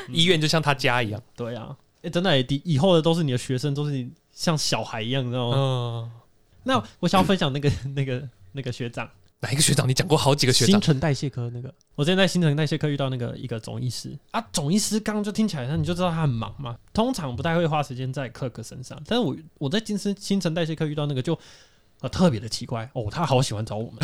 [0.09, 5.57] 医院就像他家一样，对啊，哎、真的、欸，以以后的都是你的学生，都是你像小孩一样，你知道吗？
[5.57, 6.11] 嗯，
[6.63, 9.09] 那我想要分享那个 那个那个学长。
[9.39, 9.88] 哪一个学长？
[9.88, 18.99] 你讲过好几个学长，新陈代谢科那个，我之前在新陈代谢科遇到那个一个总医师啊，总医师刚刚就听起来，那你就知道他很忙嘛，通常不太会花时间在克克身上。
[19.05, 21.38] 但是我我在新新新陈代谢科遇到那个就
[22.01, 23.99] 呃特别的奇怪哦，他好喜欢找我们，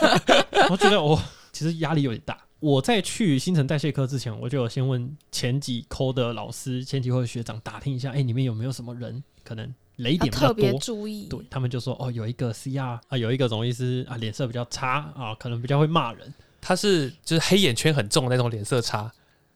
[0.70, 1.20] 我觉得哦，
[1.52, 2.38] 其实压力有点大。
[2.60, 11.26] 我在去新陈代谢科之前，我就有先问前几科的老师、前几科的学长打听一下，哎、里面有没有什么人可能雷要点比较特别，注意。
[11.26, 16.32] 对他们就说哦，有一个 CR 啊，有一个总医师啊，脸色比较差啊，可能比较会骂人。
[16.62, 19.12] 他是就是黑眼圈很重的那种脸色差，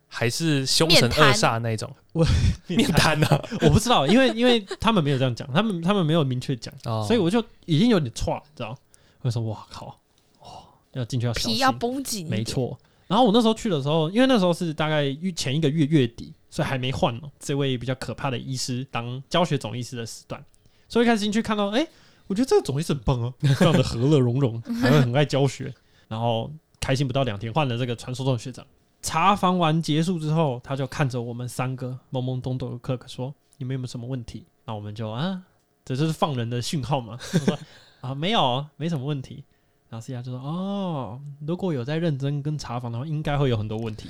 [0.09, 2.27] 还是凶神恶煞那种我
[2.67, 3.27] 面瘫呢？
[3.63, 8.77] 我不知道，因为因为他们没有这样讲，他们他们没有明确讲，哦所以我就已经有点错，你知道？
[9.21, 9.99] 我就说哇靠，
[10.41, 12.27] 哦，要进去要小心，皮要绷紧。
[12.29, 12.79] 没错。
[13.07, 17.31] 然后我那时候去的时候，因为那时候是大概预前一个月月底，所以还没换哦。
[17.39, 20.43] 这位比较可怕的医师当教学总医师的时段，
[20.89, 21.87] 所以一开始进去看到，哎、
[22.27, 25.73] 我觉得这个总医师很棒哦， 非常的和乐融融，还会很爱教学。
[26.07, 26.51] 然后
[26.81, 28.67] 开心不到两天，换了这个传说中的学长。
[29.01, 35.43] 查房完结束之后，他就看着我们三个懵懵懂懂的克克说：“你们有没有什么问题？”那我们就啊，
[35.85, 37.17] 这就是放人的讯号嘛。
[37.21, 37.59] 说
[38.01, 39.45] 啊，没有，没什么问题。
[39.89, 44.09] 然后 C R 就说：“哦，如果有在认真跟查房的话，应该会有很多问题。”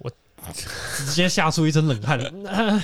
[0.00, 0.10] 我
[0.52, 2.18] 直接吓出一身冷汗。
[2.18, 2.82] 呃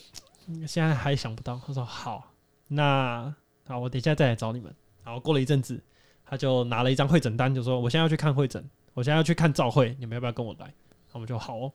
[0.66, 1.60] 现在还想不到。
[1.64, 2.32] 他说：“好，
[2.68, 3.32] 那
[3.68, 4.74] 好，我等一下再来找你们。
[5.04, 5.80] 然后过了一阵子，
[6.24, 10.72] 他就拿了一张会诊单，就说我现在要去看会诊，我现在要去看照会，你们要不要跟我来？
[11.12, 11.72] 我们就好哦。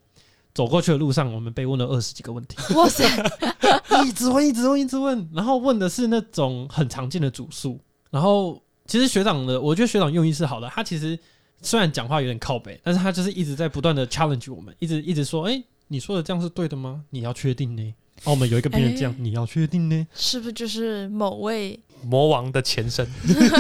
[0.54, 3.04] 走过去的路上，我们被问了二十几个问题，哇塞，
[4.08, 7.78] 一直问，一直问，一直问，然后问的是那种很常见的主诉。
[8.10, 11.20] 然后其实学长的，我觉得学长用意是好的，他其实
[11.62, 17.04] 虽然讲话有点靠北，但是他就是一直在不断的 challenge 我们，一直一直说，哎、你说的这样是对的吗？
[17.10, 17.94] 你要确定呢？
[18.24, 20.08] 哦，我们有一个病人这样，哎你要确定呢？
[20.14, 23.06] 是不是就是某位魔王的前身，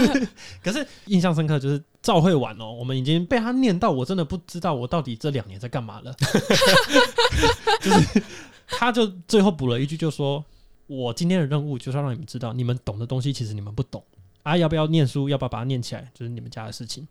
[0.64, 6.16] 可是印象深刻就是赵会晚哦，我们已经被他念到，我真的不知道我到底这两年在干嘛了。
[7.82, 8.24] 就是
[8.68, 10.43] 他就最后补了一句，就说
[10.88, 14.04] 我今天的任务就是要让你们知道，你们懂的东西其实你们不懂
[14.43, 17.08] 啊，要不要念书，要不要把它念起来，就是你们家的事情。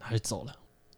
[0.00, 0.54] 他就走了，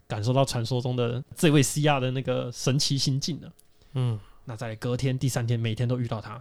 [0.06, 3.52] 感受到传说中的这位西亚的那个神奇心境了。
[3.94, 6.40] 嗯，那在隔天、第三天，每天都遇到他。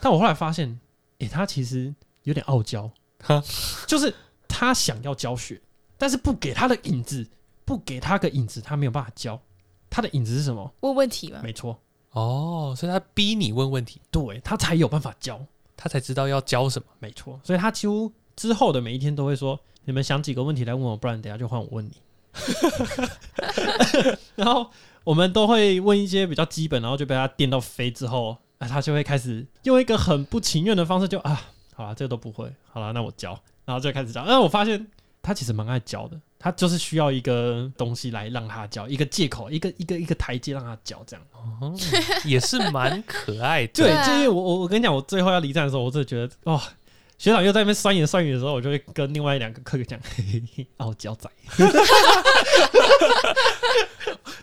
[0.00, 0.78] 但我后来发现，
[1.18, 1.92] 诶、他其实
[2.24, 2.90] 有点傲娇
[3.22, 3.42] 哈，
[3.86, 4.12] 就是
[4.46, 5.60] 他想要教学，
[5.96, 7.26] 但是不给他的影子，
[7.64, 9.40] 不给他个影子，他没有办法教。
[9.88, 10.74] 他的影子是什么？
[10.80, 11.38] 问问题嘛？
[11.42, 11.78] 没错，
[12.10, 15.40] 哦，所以他逼你问问题，对他才有办法教。
[15.76, 16.86] 他才知道要教什么。
[17.00, 21.92] 没错，所以他几乎之后的每一天都会说：“你们想几个问题来问我，不然等下就换我问你。
[24.36, 24.70] ”然后
[25.02, 31.40] 我们都会问一些比较基本，然后就被他电到飞之后，啊，他就会开始用一个很不情愿的方式就，啊，
[31.74, 34.24] 好啦，这个都不会，好了，那我教，然后就开始教。
[34.24, 34.86] 那我发现
[35.22, 41.26] 他其实蛮爱教的，他就是需要一个东西来让他教，一个借口，一个一个一个台阶让他教，这样。
[41.60, 41.74] 哦，
[42.24, 43.72] 也是蛮可爱的。
[43.82, 46.62] 对，就因为我我我跟你讲，我最后要离站的时候，我真的觉得哇，
[47.16, 51.30] 学长又在那边酸言酸语的时候，我就会跟另外两个客人讲，嘿嘿嘿，傲娇仔。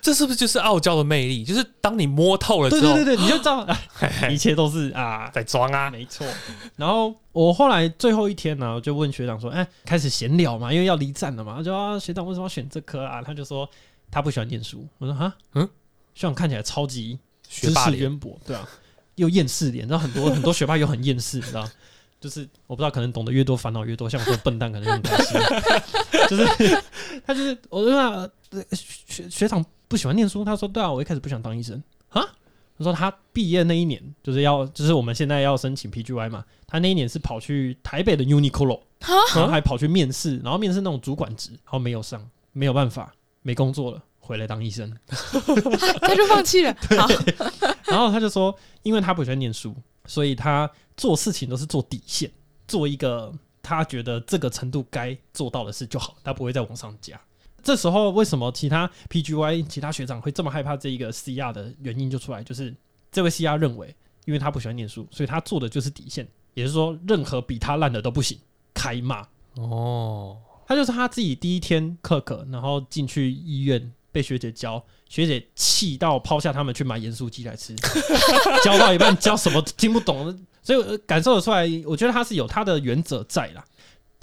[0.02, 1.44] 这是不是就是傲娇的魅力？
[1.44, 3.68] 就是当你摸透了之后，对对对对，你就知道，
[4.32, 5.92] 一切都是啊，在装啊。
[5.92, 6.26] 没错。
[6.76, 13.22] 然后我后来最后一天呢、我就问学长说，哎，开始闲聊嘛，因为要离站了嘛，我就啊，学长为什么要选这科啊？
[13.22, 13.70] 他就说
[14.10, 14.88] 他不喜欢念书。
[14.98, 15.70] 我说啊，嗯，
[16.16, 18.68] 学长看起来超级学霸渊博，对啊，
[19.16, 21.70] 又厌世脸，然后很多很多学霸又很厌世，你知道。
[22.22, 25.40] 就是我不知道，可能懂得越多烦恼越多，像我这种笨蛋可能就很开心。
[26.30, 26.84] 就是
[27.26, 28.32] 他就是我说
[28.72, 32.24] 学学长不喜欢念书，他说对啊，我一开始不想当医生啊。
[32.78, 38.80] 他说他毕业那一年就是要就是我们现在要申请 PGY 嘛，他那一年是跑去台北的 Uniqlo，
[39.36, 44.92] 然后还跑去面试，然后面试那种主管职，然后没有上，没有办法，没工作了，回来当医生。
[46.02, 46.76] 他就放弃了。
[46.98, 47.08] 好，
[47.86, 49.76] 然后他就说，因为他不喜欢念书，
[50.06, 52.32] 所以他做事情都是做底线，
[52.68, 57.20] 做一个他觉得这个程度该做到的事就好，他不会再往上加。
[57.64, 62.76] 这时候为什么其他 PGY 其他学长会这么害怕这一个 CR 的原因就出来，就是
[63.12, 63.96] 这位 CR 认为，
[64.26, 68.40] 因为他不喜欢念书，所以他做的就是底线，也就是说，任何比他烂的都不行，
[68.74, 69.28] 开骂。
[69.58, 77.76] 哦，他就是他自己第一天课课，然后进去医院被学姐教，学姐气到抛下他们去买盐酥鸡来吃，
[78.64, 83.64] 教到一半教什么听不懂，所以我感受得出来，我觉得他是有他的原则在啦。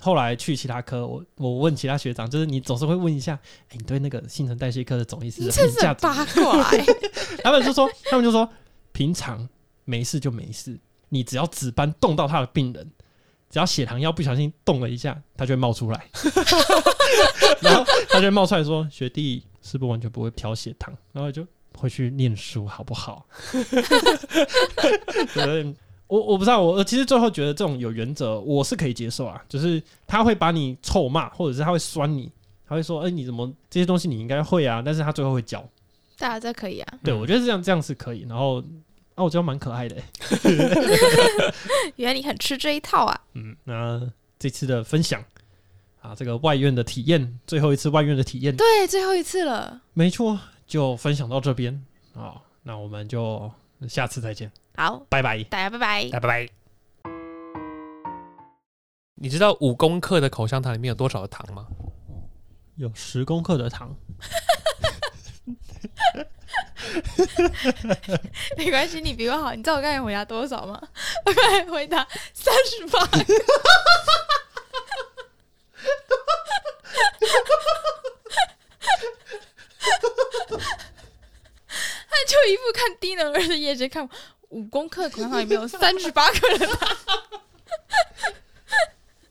[0.01, 3.37] 后来去其他科，我我问其他学长，就是你总是会问一下，
[3.71, 6.85] 哎、你对那个新陈代谢科的总医师评价八卦欸
[7.43, 8.49] 他们就说，他们就说，
[8.93, 9.49] 平常
[9.85, 10.79] 没事就没事，
[11.09, 12.93] 你只要值班动到他的病人，
[13.51, 16.07] 只要血糖药不小心动了一下，它就会冒出来，
[17.63, 21.47] 然后它就会冒出来说：“学弟是不是完全不会调血糖？”然后就
[21.77, 23.27] 回去念书好不好？
[25.35, 25.75] 对，
[26.07, 32.31] 我我不知道，我其实最后觉得这种有原则，我是可以接受啊，就是他会把你臭骂，或者是他会酸你，
[32.67, 35.67] 他会说：“哎、你怎么这些东西你应该会啊？”但是他最后会教。
[36.19, 36.99] 大家这可以啊。
[37.05, 38.27] 对，嗯我觉得这样这样是可以。
[38.29, 38.63] 然后
[39.19, 40.05] 傲娇蛮可爱的欸，
[41.97, 43.21] 原来你很吃这一套啊！
[43.35, 45.23] 嗯，那这次的分享
[46.01, 49.83] 啊，这个外院的体验，最后一次外院的体验，对，最后一次了。
[49.93, 52.41] 没错，就分享到这边啊。
[52.63, 53.51] 那我们就
[53.89, 55.43] 下次再见，好，拜拜。
[55.45, 56.09] 大家拜拜。
[56.11, 56.49] 拜拜。
[59.21, 61.67] 你知道五公克的口香糖里面有多少的糖吗？
[62.77, 63.95] 有十公克的糖，
[68.57, 69.53] 没关系，你比我好。
[69.53, 70.81] 你知道我刚才回答多少吗？
[71.27, 73.07] 我刚才回答三十八。
[82.11, 84.11] 他就一副看低能儿的眼神看我，
[84.51, 86.97] 五公克的口香糖里面有三十八克的糖。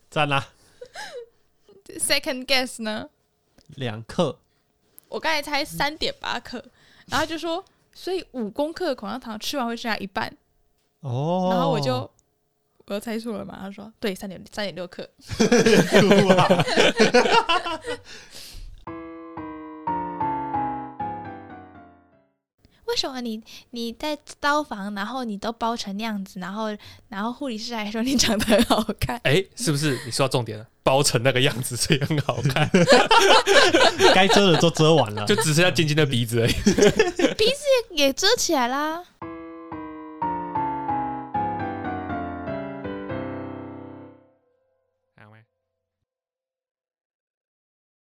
[0.10, 0.50] 赞啦
[2.00, 3.10] ，Second guess 呢？
[3.68, 4.40] 两克。
[5.10, 6.64] 我刚才猜三点八克，
[7.10, 10.32] 然后他就说，所以五公克的口香糖吃完会剩下一半。
[11.00, 12.10] 哦，然后我就
[12.86, 13.58] 我又猜错了嘛？
[13.62, 15.10] 他说对，三点三点六克。
[22.86, 26.68] 为什么你你在刀房，然后你都包成那样子，然后
[27.10, 29.20] 然后护理师还说你长得很好看？
[29.24, 30.68] 哎，是不是你说到重点了？
[30.88, 32.70] 包成那个样子，所以很好看，
[34.16, 36.54] 该遮的都遮完了，就只剩下尖尖的鼻子而已。
[37.36, 37.62] 鼻子
[37.92, 39.04] 也也遮起来啦。